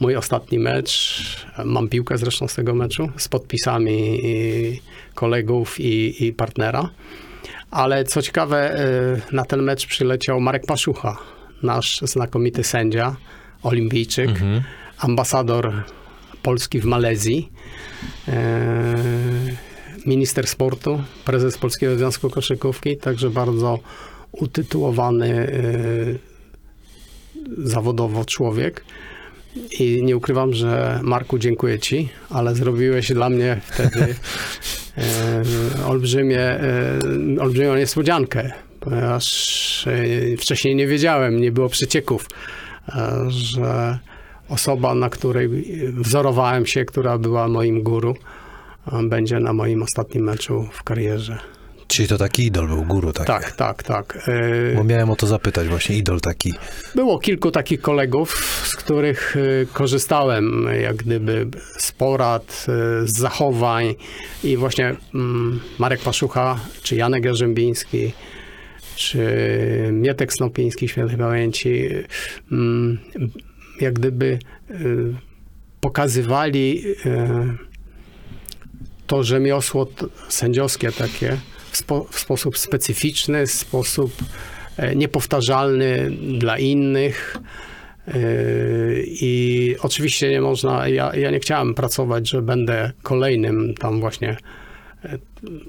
[0.00, 1.22] mój ostatni mecz.
[1.64, 4.80] Mam piłkę zresztą z tego meczu z podpisami i
[5.14, 6.90] kolegów i, i partnera.
[7.70, 8.80] Ale co ciekawe,
[9.32, 11.16] na ten mecz przyleciał Marek Paszucha,
[11.62, 13.16] nasz znakomity sędzia,
[13.62, 14.30] olimpijczyk,
[14.98, 15.84] ambasador
[16.42, 17.52] Polski w Malezji,
[18.28, 18.96] e,
[20.06, 23.78] minister sportu, prezes Polskiego Związku Koszykówki, także bardzo
[24.32, 25.54] utytułowany e,
[27.58, 28.84] zawodowo człowiek.
[29.80, 34.00] I nie ukrywam, że Marku, dziękuję Ci, ale zrobiłeś dla mnie wtedy
[34.98, 36.60] e, olbrzymie,
[37.40, 42.28] olbrzymią niespodziankę, ponieważ e, wcześniej nie wiedziałem, nie było przecieków,
[42.88, 43.98] e, że
[44.48, 45.48] osoba, na której
[45.92, 48.16] wzorowałem się, która była moim guru,
[48.92, 51.38] e, będzie na moim ostatnim meczu w karierze.
[51.86, 53.26] Czyli to taki idol był, guru taki.
[53.26, 54.30] Tak, tak, tak.
[54.76, 56.54] Bo miałem o to zapytać właśnie, idol taki.
[56.94, 58.34] Było kilku takich kolegów,
[58.66, 59.36] z których
[59.72, 61.46] korzystałem, jak gdyby
[61.78, 62.66] z porad,
[63.04, 63.94] z zachowań
[64.44, 68.12] i właśnie mm, Marek Paszucha, czy Janek Jarzębiński,
[69.00, 71.88] czy Mietek Snopiński świętej pamięci,
[72.52, 72.98] mm,
[73.80, 74.38] jak gdyby
[74.70, 75.14] y,
[75.80, 77.70] pokazywali y,
[79.06, 79.86] to rzemiosło
[80.28, 81.36] sędziowskie takie
[81.70, 84.12] w, spo, w sposób specyficzny, w sposób
[84.76, 87.36] e, niepowtarzalny dla innych.
[88.08, 88.14] E,
[89.04, 94.36] I oczywiście nie można, ja, ja nie chciałem pracować, że będę kolejnym tam właśnie
[95.04, 95.18] e,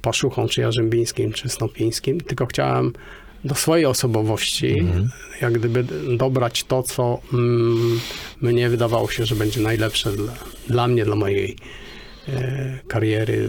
[0.02, 2.94] Paszuchą, czy Jarzębińskim, czy Snopińskim, tylko chciałem
[3.44, 4.76] do swojej osobowości
[5.42, 5.84] jak gdyby
[6.18, 8.00] dobrać to, co mm,
[8.42, 10.34] mnie wydawało się, że będzie najlepsze dla,
[10.68, 11.56] dla mnie, dla mojej
[12.28, 13.48] e, kariery,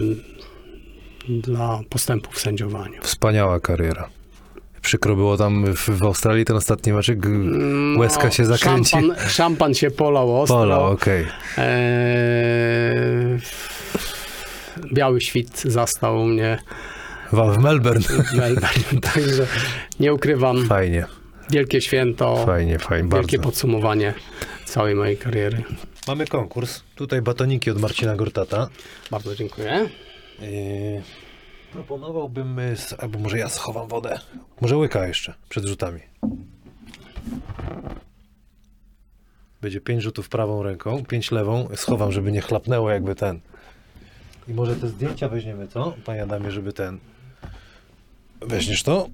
[1.29, 3.01] dla postępu w sędziowaniu.
[3.01, 4.09] Wspaniała kariera.
[4.81, 7.31] Przykro było tam w, w Australii ten ostatni meczek, g-
[7.99, 8.95] łezka się zakręci.
[8.95, 10.57] No, Szampan, szampan się polał ostro.
[10.57, 11.25] Pola, okej.
[11.57, 13.39] Eee,
[14.93, 16.57] biały świt zastał mnie
[17.33, 18.01] W Melbourne.
[18.01, 19.47] w Melbourne, także
[19.99, 21.05] nie ukrywam, Fajnie,
[21.49, 23.49] wielkie święto, fajnie, fajnie, wielkie bardzo.
[23.49, 24.13] podsumowanie
[24.65, 25.63] całej mojej kariery.
[26.07, 26.83] Mamy konkurs.
[26.95, 28.67] Tutaj batoniki od Marcina Gortata.
[29.11, 29.89] Bardzo dziękuję.
[30.41, 30.47] Yy,
[31.73, 34.19] proponowałbym, s- albo może ja schowam wodę.
[34.61, 35.99] Może łyka jeszcze przed rzutami.
[39.61, 41.67] Będzie pięć rzutów prawą ręką, pięć lewą.
[41.75, 43.39] Schowam, żeby nie chlapnęło jakby ten.
[44.47, 45.93] I może te zdjęcia weźmiemy, co?
[46.05, 46.99] Panie Adamie, żeby ten...
[48.47, 49.09] Weźmiesz to?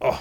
[0.00, 0.18] O!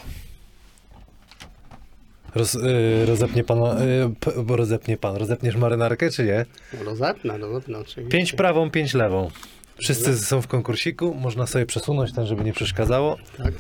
[2.36, 5.16] Roz, yy, rozepnie pan, yy, bo rozepnie pan.
[5.16, 6.46] Rozepniesz marynarkę, czy nie?
[6.84, 8.18] Rozepnę, rozepnę oczywiście.
[8.18, 9.32] Pięć prawą, pięć lewą.
[9.78, 13.18] Wszyscy są w konkursiku, można sobie przesunąć ten, żeby nie przeszkadzało.
[13.38, 13.54] Tak.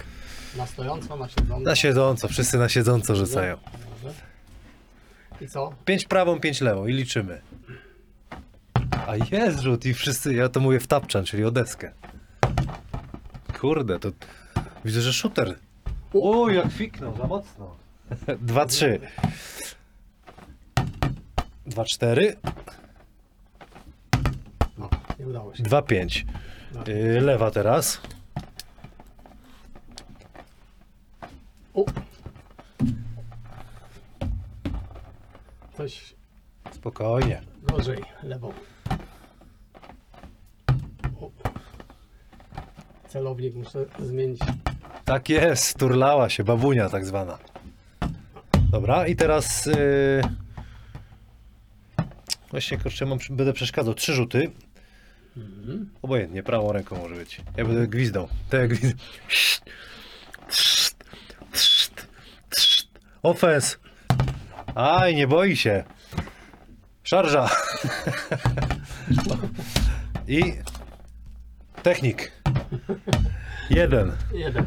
[0.57, 1.59] Na stojąco, na siedząco.
[1.59, 3.57] Na siedząco, wszyscy na siedząco rzucają.
[5.41, 5.73] I co?
[5.85, 7.41] Pięć prawą, pięć lewą i liczymy.
[9.07, 11.91] A jest rzut i wszyscy, ja to mówię w tapczan, czyli o deskę.
[13.59, 14.11] Kurde, to
[14.85, 15.55] widzę, że shooter.
[16.13, 17.75] O, jak fiknął, za mocno.
[18.41, 18.99] Dwa, trzy.
[21.65, 22.35] Dwa, cztery.
[24.77, 24.89] No,
[25.19, 25.63] nie udało się.
[25.63, 26.25] Dwa, pięć.
[26.87, 28.01] Yy, lewa teraz.
[31.73, 31.85] O!
[35.77, 36.15] Coś
[36.71, 37.41] Spokojnie.
[37.63, 38.53] gorzej, lewą.
[43.15, 44.39] Celownik muszę zmienić.
[45.05, 47.37] Tak jest, turlała się, babunia tak zwana.
[48.71, 49.65] Dobra, i teraz.
[49.65, 50.21] Yy...
[52.51, 53.93] Właśnie, kurczę, mam, będę przeszkadzał.
[53.93, 54.51] Trzy rzuty.
[56.01, 57.41] Obojętnie, prawą ręką może być.
[57.57, 58.27] Ja będę gwizdał.
[58.49, 58.97] To jak gwizd...
[63.23, 63.77] Ofens.
[64.75, 65.83] Aj, nie boi się.
[67.03, 67.49] Szarża.
[70.27, 70.53] I
[71.83, 72.34] technik.
[73.69, 74.11] Jeden.
[74.33, 74.65] Jeden.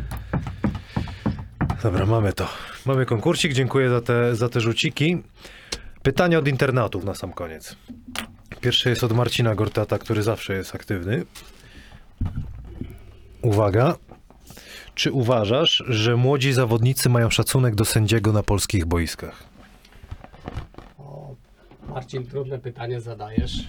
[1.83, 2.49] Dobra, mamy to.
[2.87, 5.23] Mamy konkursik, dziękuję za te, za te rzuciki.
[6.03, 7.77] Pytanie od internautów na sam koniec.
[8.61, 11.25] Pierwsze jest od Marcina Gortata, który zawsze jest aktywny.
[13.43, 13.97] Uwaga.
[14.95, 19.43] Czy uważasz, że młodzi zawodnicy mają szacunek do sędziego na polskich boiskach?
[20.99, 21.35] O,
[21.89, 23.53] Marcin, trudne pytanie zadajesz.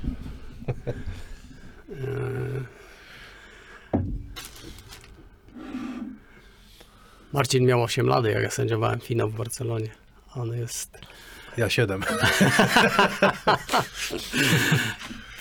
[7.33, 9.89] Marcin miał 8 lat, jak ja sędziowałem finał w Barcelonie.
[10.35, 10.97] On jest
[11.57, 12.03] Ja siedem.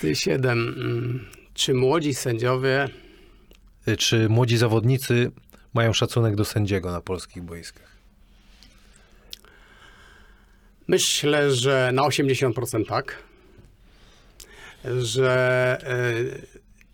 [0.01, 1.25] ty 7.
[1.53, 2.89] Czy młodzi sędziowie
[3.87, 5.31] Y, Czy młodzi zawodnicy
[5.73, 7.89] mają szacunek do sędziego na polskich boiskach?
[10.87, 13.23] Myślę, że na 80% tak.
[15.01, 16.13] Że e,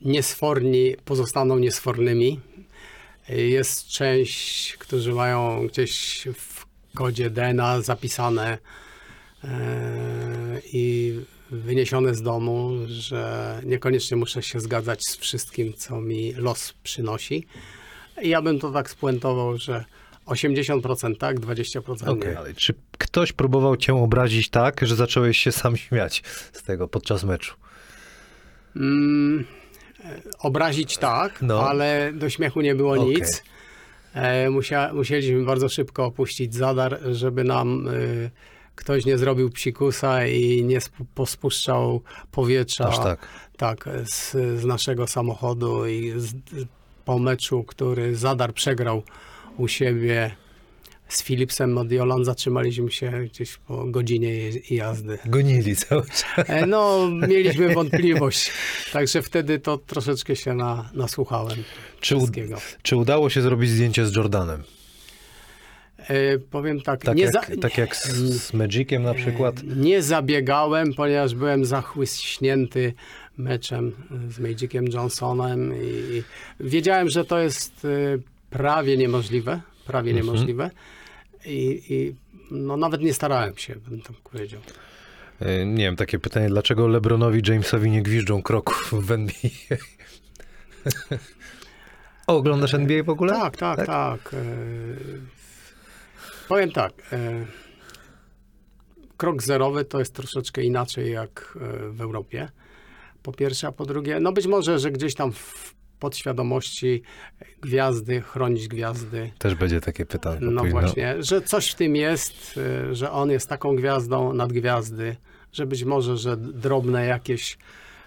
[0.02, 2.40] niesforni pozostaną niesfornymi.
[3.30, 6.66] Jest część, którzy mają gdzieś w
[6.96, 8.58] kodzie DNA zapisane
[9.44, 9.48] e,
[10.74, 11.14] i
[11.52, 17.48] wyniesione z domu, że niekoniecznie muszę się zgadzać z wszystkim, co mi los przynosi.
[18.22, 19.86] I ja bym to tak spuentował, że
[20.26, 22.40] 80% tak, 20% Okej, nie.
[22.40, 26.24] ale czy ktoś próbował cię obrazić tak, że zacząłeś się sam śmiać
[26.54, 27.56] z tego podczas meczu?
[28.76, 29.46] Mm,
[30.40, 31.70] obrazić tak, No.
[31.70, 33.06] ale do śmiechu nie było Okej.
[33.08, 33.44] nic.
[34.14, 37.92] E, musia, musieliśmy bardzo szybko opuścić Zadar, żeby nam e,
[38.76, 42.02] ktoś nie zrobił psikusa i nie spu- pospuszczał
[42.32, 43.28] powietrza tak.
[43.58, 46.34] tak, z, z naszego samochodu i z,
[47.06, 49.04] po meczu, który Zadar przegrał
[49.58, 50.36] u siebie
[51.08, 55.18] z Philipsem Modiolan, zatrzymaliśmy się gdzieś po godzinie jazdy.
[55.26, 56.50] Gonili cały czas.
[56.50, 58.52] E, No, mieliśmy wątpliwość,
[58.94, 61.64] także wtedy to troszeczkę się na, nasłuchałem
[62.00, 62.28] Czy, u,
[62.82, 64.64] czy udało się zrobić zdjęcie z Jordanem?
[65.98, 68.08] E, powiem tak, Tak, jak, za, tak jak z,
[68.42, 69.56] z Magiciem na przykład?
[69.76, 72.94] nie zabiegałem, ponieważ byłem zachłyśnięty
[73.38, 73.92] meczem
[74.30, 76.24] z Magiciem Johnsonem i
[76.60, 77.88] wiedziałem, że to jest e,
[78.50, 80.26] prawie niemożliwe, prawie Mhm.
[81.46, 82.16] I, i
[82.52, 84.62] no, nawet nie starałem się, bym tak powiedział.
[85.40, 89.78] E, Nie wiem, takie pytanie, dlaczego Lebronowi Jamesowi nie gwiżdżą kroków w NBA?
[92.28, 93.34] o, oglądasz NBA w ogóle?
[93.34, 94.34] Tak, tak, tak.
[94.34, 94.38] E,
[96.48, 96.94] powiem tak.
[97.14, 97.46] E,
[99.18, 102.50] krok zerowy to jest troszeczkę inaczej jak e, w Europie.
[103.24, 107.02] Po pierwsze, a po drugie, no być może, że gdzieś tam w podświadomości
[107.62, 109.32] gwiazdy, chronić gwiazdy.
[109.38, 110.40] Też będzie takie pytanie.
[110.42, 110.82] No powinno.
[110.82, 115.16] właśnie, że coś w tym jest, e, że on jest taką gwiazdą nad gwiazdy,
[115.52, 117.58] że być może, że drobne jakieś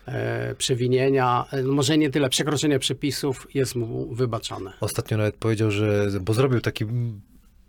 [0.06, 4.72] e, przewinienia, e, może nie tyle przekroczenie przepisów jest mu wybaczane.
[4.80, 6.84] Ostatnio nawet powiedział, że, bo zrobił taki,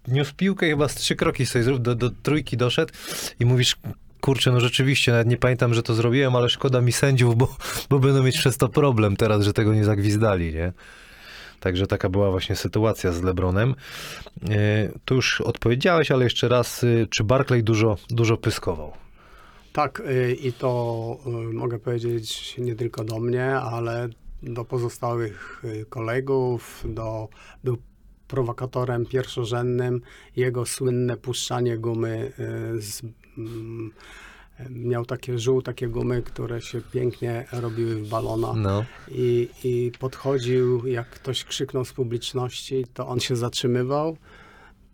[0.07, 2.93] niósł piłkę chyba z trzy kroki sobie zrobił, do, do trójki doszedł
[3.39, 3.76] i mówisz,
[4.22, 7.55] kurczę, no rzeczywiście, nawet nie pamiętam, że to zrobiłem, ale szkoda mi sędziów, bo,
[7.89, 10.74] bo będą mieć przez to problem teraz, że tego nie zagwizdali, nie?
[11.59, 13.76] Także taka była właśnie sytuacja z Lebronem.
[14.49, 18.91] E, tu już odpowiedziałeś, ale jeszcze raz, y, czy Barclay dużo, dużo pyskował?
[19.74, 21.17] Tak, y, i to
[21.53, 24.09] mogę powiedzieć nie tylko do mnie, ale
[24.43, 27.28] do pozostałych kolegów, do,
[27.63, 27.78] był
[28.28, 30.01] prowokatorem pierwszorzędnym.
[30.36, 32.32] Jego słynne puszczanie gumy
[32.80, 33.01] z,
[34.69, 38.53] miał takie żół, takie gumy, które się pięknie robiły w balona.
[38.53, 38.85] No.
[39.11, 44.17] I, I podchodził, jak ktoś krzyknął z publiczności, to on się zatrzymywał,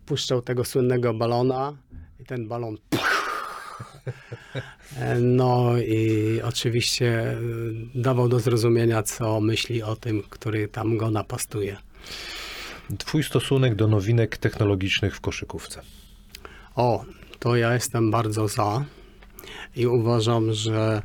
[0.06, 1.76] puszczał tego słynnego balona
[2.20, 2.76] i ten balon.
[5.20, 7.36] No i oczywiście e,
[7.94, 11.76] dawał do zrozumienia, co myśli o tym, który tam go napastuje.
[12.98, 15.82] Twój stosunek do nowinek technologicznych w koszykówce.
[16.76, 17.04] O,
[17.38, 18.84] to ja jestem bardzo za
[19.76, 21.02] i uważam, że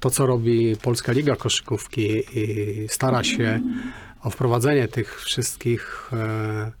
[0.00, 3.60] to, co robi Polska Liga Koszykówki i stara się
[4.22, 6.72] o wprowadzenie tych wszystkich e,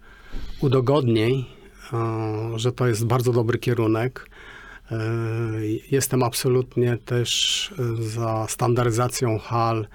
[0.60, 1.44] udogodnień,
[1.92, 4.30] e, że to jest bardzo dobry kierunek.
[4.90, 4.96] E,
[5.90, 9.86] jestem absolutnie też za standaryzacją hal.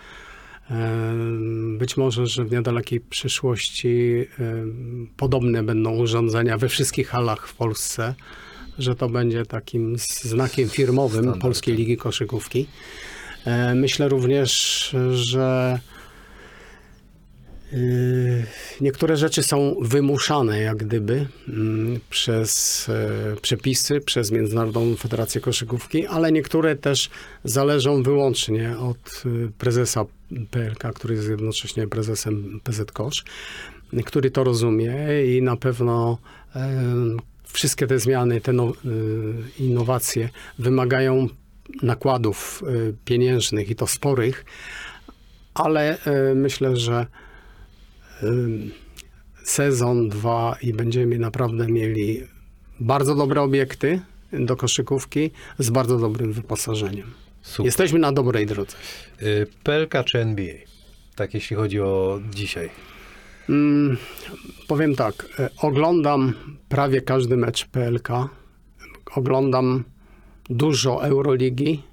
[1.77, 4.25] Być może, że w niedalekiej przyszłości
[5.17, 8.15] podobne będą urządzenia we wszystkich halach w Polsce,
[8.79, 11.79] że to będzie takim znakiem firmowym Standard, Polskiej tak.
[11.79, 12.67] Ligi Koszykówki.
[13.45, 15.79] E, Myślę również, że
[17.73, 18.45] y,
[18.81, 26.31] niektóre rzeczy są wymuszane jak gdyby mm, przez e, przepisy, przez Międzynarodową Federację Koszykówki, ale
[26.31, 27.09] niektóre też
[27.43, 30.05] zależą wyłącznie od y, prezesa
[30.51, 33.23] PLK, który jest jednocześnie prezesem PZ Kosz,
[34.05, 34.95] który to rozumie
[35.37, 36.17] i na pewno
[36.55, 37.17] em,
[37.53, 40.29] wszystkie te zmiany, te no, y, innowacje
[40.59, 41.27] wymagają
[41.81, 44.45] nakładów y, pieniężnych i to sporych,
[45.53, 45.97] ale
[46.31, 47.07] y, myślę, że
[49.43, 52.23] sezon, dwa i będziemy naprawdę mieli
[52.79, 54.01] bardzo dobre obiekty
[54.33, 57.11] do koszykówki z bardzo dobrym wyposażeniem.
[57.41, 57.65] Super.
[57.65, 58.77] Jesteśmy na dobrej drodze.
[59.63, 60.55] PLK czy NBA?
[61.15, 62.69] Tak jeśli chodzi o dzisiaj.
[63.49, 63.97] Mm,
[64.67, 66.33] powiem tak, e, oglądam
[66.69, 68.09] prawie każdy mecz PLK,
[69.15, 69.83] oglądam
[70.49, 71.83] dużo Euroligi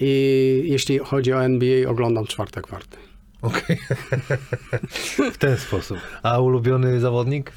[0.00, 2.96] i jeśli chodzi o NBA, oglądam czwarte kwarty.
[3.42, 3.76] Okej.
[5.34, 5.98] w ten sposób.
[6.22, 7.52] A ulubiony zawodnik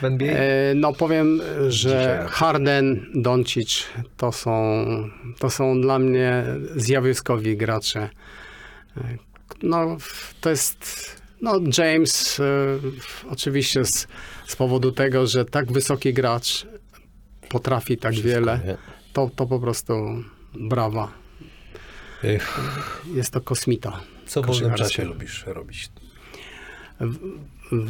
[0.00, 0.32] w NBA?
[0.32, 2.26] E, No powiem, że.
[2.30, 3.86] Harden, Doncic
[4.16, 4.84] to są,
[5.38, 6.44] to są dla mnie
[6.76, 8.10] zjawiskowi gracze.
[8.96, 9.02] E,
[9.62, 9.96] No
[10.40, 12.44] to jest, no James e,
[13.30, 14.06] oczywiście z,
[14.46, 16.66] z powodu tego, że tak wysoki gracz
[17.48, 18.76] potrafi tak wiele, Nie?
[19.12, 19.94] to, to po prostu
[20.54, 21.12] brawa.
[22.24, 22.40] Y,
[23.14, 24.00] Jest to kosmita.
[24.26, 25.90] Co w wolnym czasie lubisz robić?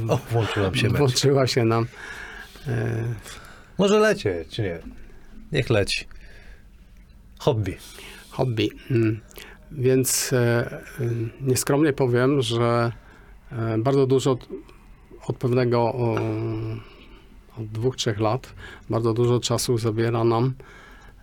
[0.08, 0.98] O, włączyłam się mecz.
[0.98, 1.86] Włączyła się nam.
[2.66, 3.04] E,
[3.78, 4.78] Może lecieć, czy nie?
[5.52, 6.04] Niech leci.
[7.38, 7.76] Hobby.
[8.30, 8.68] hobby.
[8.90, 9.20] Mm.
[9.72, 10.66] Więc e,
[11.00, 11.10] y,
[11.40, 12.92] nieskromnie powiem, że e,
[13.78, 14.48] bardzo dużo od,
[15.26, 15.92] od pewnego
[17.58, 18.54] od dwóch, trzech lat,
[18.90, 20.54] bardzo dużo czasu zabiera nam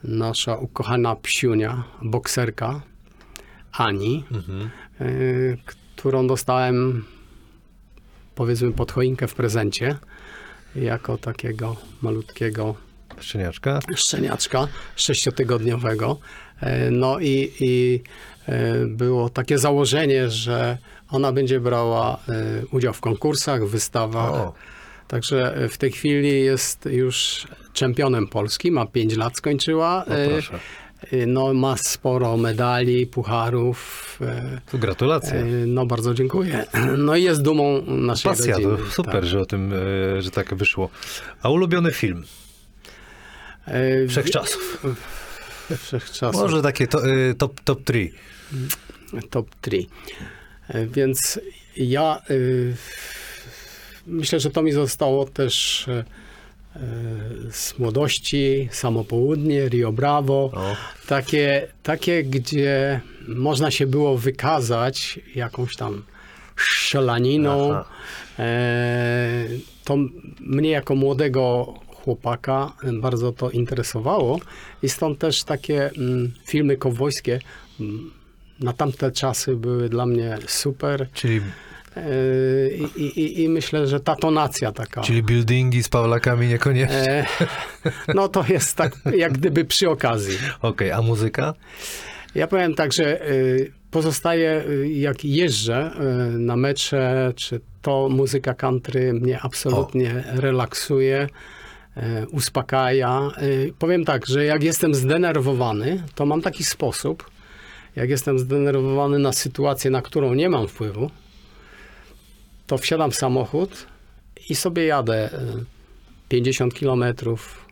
[0.03, 2.81] nasza ukochana psiunia, bokserka
[3.71, 4.69] Ani, Mhm.
[5.01, 5.57] y,
[5.95, 7.05] którą dostałem
[8.35, 9.97] powiedzmy pod choinkę w prezencie
[10.75, 12.75] jako takiego malutkiego
[13.19, 13.79] Szczeniaczka.
[13.95, 16.17] szczeniaczka sześciotygodniowego.
[16.61, 18.01] E, No i, i
[18.45, 20.77] e, było takie założenie, że
[21.11, 24.31] ona będzie brała e, udział w konkursach, wystawach.
[24.33, 24.53] O.
[25.07, 30.05] Także e, w tej chwili jest już czempionem Polski, ma 5 lat skończyła.
[30.07, 34.19] No E, No, ma sporo medali, pucharów.
[34.71, 35.43] Tu gratulacje.
[35.67, 36.65] No bardzo dziękuję.
[36.97, 38.77] No i jest dumą naszej Pasja, rodziny.
[38.77, 39.25] to super, Tak.
[39.25, 39.73] że o tym,
[40.19, 40.89] że tak wyszło.
[41.41, 42.23] A ulubiony film?
[44.09, 44.85] Wszechczasów.
[45.77, 46.41] Wszechczasów.
[46.41, 47.01] Może takie to,
[47.37, 48.09] top, top 3.
[49.29, 49.85] top 3.
[50.73, 51.39] Więc
[51.77, 52.73] ja y,
[54.07, 55.91] myślę, że to mi zostało też e,
[56.75, 56.79] e,
[57.51, 60.51] z młodości, samo południe, Rio Bravo.
[60.53, 60.75] O.
[61.07, 66.03] Takie, takie, gdzie można się było wykazać jakąś tam
[66.57, 67.73] strzelaniną.
[67.73, 67.85] Aha.
[68.39, 69.47] E,
[69.83, 69.97] to
[70.39, 74.39] mnie jako młodego chłopaka bardzo to interesowało
[74.83, 77.39] i stąd też takie mm, filmy kowbojskie
[77.79, 78.11] mm,
[78.61, 81.41] na tamte czasy były dla mnie super Czyli,
[81.97, 85.01] E, i, i, i myślę, że ta tonacja taka.
[85.01, 87.25] czyli buildingi z Pawlakami niekoniecznie.
[87.85, 90.37] E, no to jest tak jak gdyby przy okazji.
[90.61, 91.53] Okej, a muzyka?
[92.35, 95.91] Ja powiem tak, że y, pozostaje, y, jak jeżdżę
[96.35, 101.27] y, na mecze, czy to muzyka country mnie absolutnie relaksuje,
[101.97, 103.21] y, uspokaja.
[103.79, 107.31] Powiem tak, że jak jestem zdenerwowany, to mam taki sposób,
[107.95, 111.11] jak jestem zdenerwowany na sytuację, na którą nie mam wpływu,
[112.67, 113.85] to wsiadam w samochód
[114.49, 115.65] i sobie jadę y,
[116.29, 117.65] 50 kilometrów,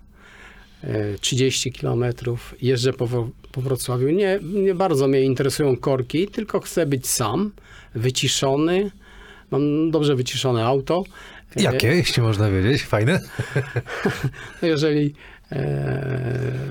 [0.83, 4.09] e, 30 kilometrów, jeżdżę po, po Wrocławiu.
[4.09, 7.51] Nie, nie bardzo mnie interesują korki, tylko chcę być sam,
[7.95, 8.91] wyciszony.
[9.51, 11.03] Mam dobrze wyciszone auto.
[11.55, 12.83] E, Jakie, jeśli można wiedzieć?
[12.83, 13.19] Fajne?
[14.61, 15.11] Jeżeli e,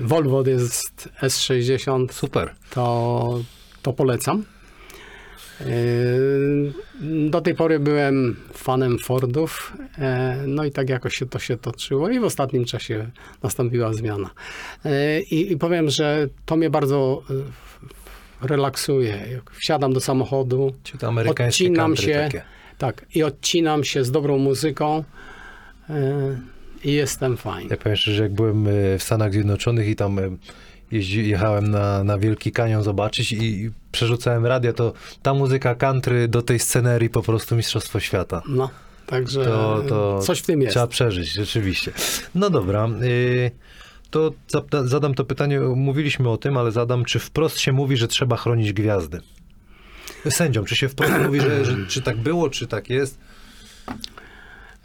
[0.01, 2.55] Volvo jest S60, Super.
[2.69, 3.39] to,
[3.81, 4.43] to polecam.
[5.61, 5.65] E,
[7.29, 12.09] Do tej pory byłem fanem Fordów, e, no i tak jakoś się to się toczyło
[12.09, 13.09] i w ostatnim czasie
[13.43, 14.29] nastąpiła zmiana.
[14.85, 19.41] E, I, i powiem, że to mnie bardzo e, relaksuje.
[19.51, 20.73] Wsiadam do samochodu,
[21.29, 22.41] odcinam się, takie?
[22.77, 25.03] tak, i odcinam się z dobrą muzyką
[25.89, 26.39] e,
[26.83, 27.69] i jestem fajny.
[27.69, 30.21] Ja powiem szczerze, że jak byłem e, w Stanach Zjednoczonych i tam e,
[30.91, 36.41] jeździ, jechałem na, na Wielki Kanion zobaczyć i, przerzucałem radio, to ta muzyka country do
[36.41, 38.41] tej scenerii po prostu Mistrzostwo Świata.
[38.47, 38.69] No,
[39.05, 40.73] także To, to coś w tym jest.
[40.73, 41.91] Trzeba przeżyć, rzeczywiście.
[42.35, 43.51] No dobra, y,
[44.09, 44.33] to
[44.83, 48.73] zadam to pytanie, mówiliśmy o tym, ale zadam, czy wprost się mówi, że trzeba chronić
[48.73, 49.21] gwiazdy?
[50.29, 53.19] Sędziom, czy się wprost mówi, że, że czy tak było, czy tak jest?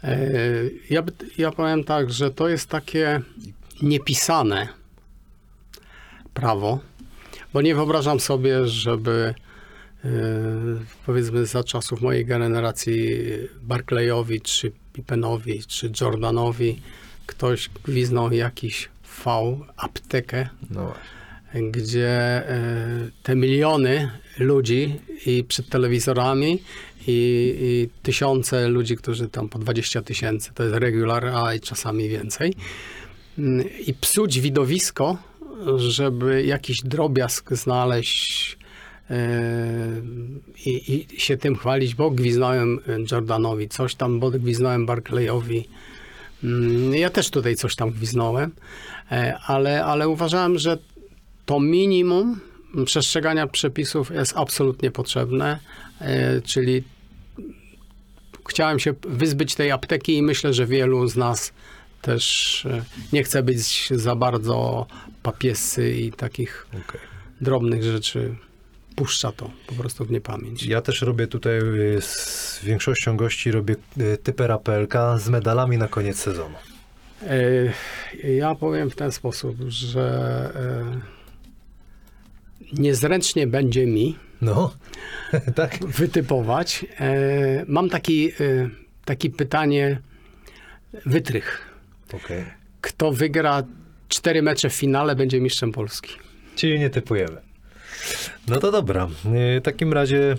[0.05, 0.17] E,
[0.89, 1.03] Ja,
[1.37, 3.21] ja powiem tak, że to jest takie
[3.81, 4.67] niepisane
[6.33, 6.79] prawo,
[7.53, 9.33] bo nie wyobrażam sobie, żeby
[10.05, 10.09] e,
[11.05, 13.15] powiedzmy za czasów mojej generacji
[13.61, 16.81] Barclayowi, czy Pippenowi, czy Jordanowi
[17.25, 18.89] ktoś gwiznął jakiś
[19.25, 20.93] V, aptekę, No
[21.61, 26.63] gdzie e, te miliony ludzi i przed telewizorami
[27.07, 32.53] i, i tysiące ludzi, którzy tam po 20 tysięcy, to jest regular, a czasami więcej.
[33.37, 35.17] Mm, I psuć widowisko,
[35.77, 38.57] żeby jakiś drobiazg znaleźć
[39.09, 40.01] e,
[40.65, 42.79] i, i się tym chwalić, bo gwiznąłem
[43.11, 45.67] Jordanowi coś tam, bo gwiznąłem Barclayowi.
[46.43, 48.51] Mm, Ja też tutaj coś tam gwiznąłem,
[49.11, 50.77] e, ale, ale uważałem, że
[51.45, 52.39] to minimum
[52.85, 55.59] przestrzegania przepisów jest absolutnie potrzebne,
[56.01, 56.83] e, czyli
[58.49, 61.53] chciałem się wyzbyć tej apteki i myślę, że wielu z nas
[62.01, 64.85] też e, nie chce być za bardzo
[65.23, 67.01] papiesy i takich Okej.
[67.41, 68.35] drobnych rzeczy.
[68.95, 70.63] Puszcza to po prostu w niepamięć.
[70.63, 75.87] Ja też robię tutaj y, z większością gości robię y, typera PLK z medalami na
[75.87, 76.55] koniec sezonu.
[77.23, 81.01] E, Ja powiem w ten sposób, że e,
[82.81, 84.73] niezręcznie będzie mi, No,
[85.55, 85.85] tak?
[85.85, 86.85] wytypować.
[86.99, 88.33] E, mam taki, e,
[89.05, 90.01] taki pytanie,
[91.05, 91.61] wytrych.
[92.13, 92.43] Okej.
[92.81, 93.63] Kto wygra
[94.07, 96.15] cztery mecze w finale, będzie mistrzem Polski.
[96.55, 97.41] Czyli nie typujemy.
[98.47, 99.07] No to dobra.
[99.25, 100.35] W takim razie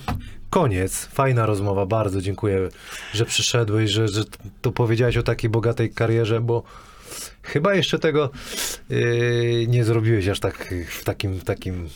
[0.51, 1.07] koniec.
[1.07, 1.87] Fajna rozmowa.
[1.87, 2.69] Bardzo dziękuję,
[3.15, 4.23] że przyszedłeś, że, że
[4.63, 6.63] to powiedziałeś o takiej bogatej karierze, bo
[7.43, 8.31] chyba jeszcze tego
[8.89, 11.89] yy, nie zrobiłeś aż tak w takim, takim,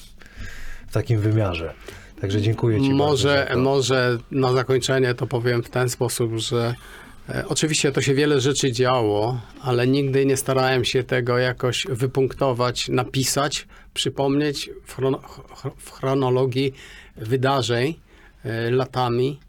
[0.91, 1.75] w takim wymiarze.
[2.21, 3.62] Także dziękuję ci Może, bardzo.
[3.62, 6.75] może na zakończenie to powiem w ten sposób, że
[7.29, 12.89] e, oczywiście to się wiele rzeczy działo, ale nigdy nie starałem się tego jakoś wypunktować,
[12.89, 16.73] napisać, przypomnieć w, chrono, ch- w chronologii
[17.17, 17.95] wydarzeń
[18.45, 19.41] e, latami.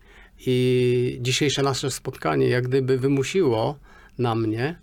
[0.45, 3.75] I dzisiejsze nasze spotkanie jak gdyby wymusiło
[4.17, 4.75] na mnie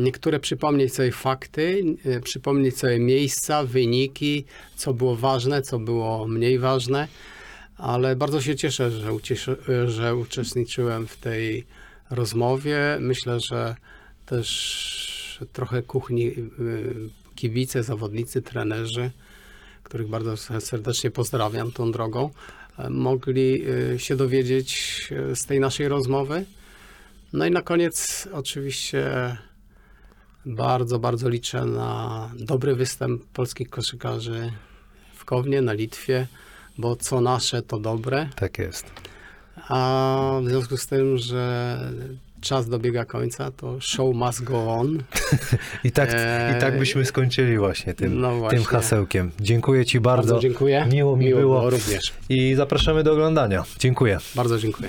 [0.00, 4.44] niektóre przypomnieć sobie fakty, e, przypomnieć sobie miejsca, wyniki,
[4.76, 7.08] co było ważne, co było mniej ważne,
[7.76, 9.56] ale bardzo się cieszę, że, ucieszy,
[9.86, 11.64] że uczestniczyłem w tej
[12.10, 12.78] rozmowie.
[13.00, 13.76] Myślę, że
[14.26, 16.44] też trochę kuchni y,
[17.34, 19.10] kibice, zawodnicy, trenerzy,
[19.82, 22.30] których bardzo serdecznie pozdrawiam tą drogą,
[22.78, 23.64] e, mogli
[23.96, 26.44] się dowiedzieć e, z tej naszej rozmowy.
[27.32, 29.36] No i na koniec oczywiście
[30.46, 34.52] bardzo, bardzo liczę na dobry występ polskich koszykarzy
[35.14, 36.26] w Kownie, na Litwie,
[36.78, 38.86] bo co nasze to dobre, Tak jest.
[39.68, 41.78] a w związku z tym, że
[42.40, 44.98] czas dobiega końca, to show must go on.
[45.84, 48.58] I tak, Eee, I tak byśmy skończyli właśnie tym, no właśnie.
[48.58, 49.30] tym hasełkiem.
[49.40, 50.32] Dziękuję ci bardzo.
[50.32, 50.86] Bardzo dziękuję.
[50.92, 51.58] Miło mi Miło było.
[51.58, 52.12] było również.
[52.28, 53.64] I zapraszamy do oglądania.
[53.78, 54.18] Dziękuję.
[54.34, 54.88] Bardzo dziękuję.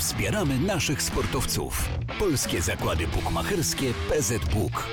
[0.00, 1.88] Wspieramy naszych sportowców.
[2.18, 4.86] Polskie Zakłady Bukmacherskie PZBuk.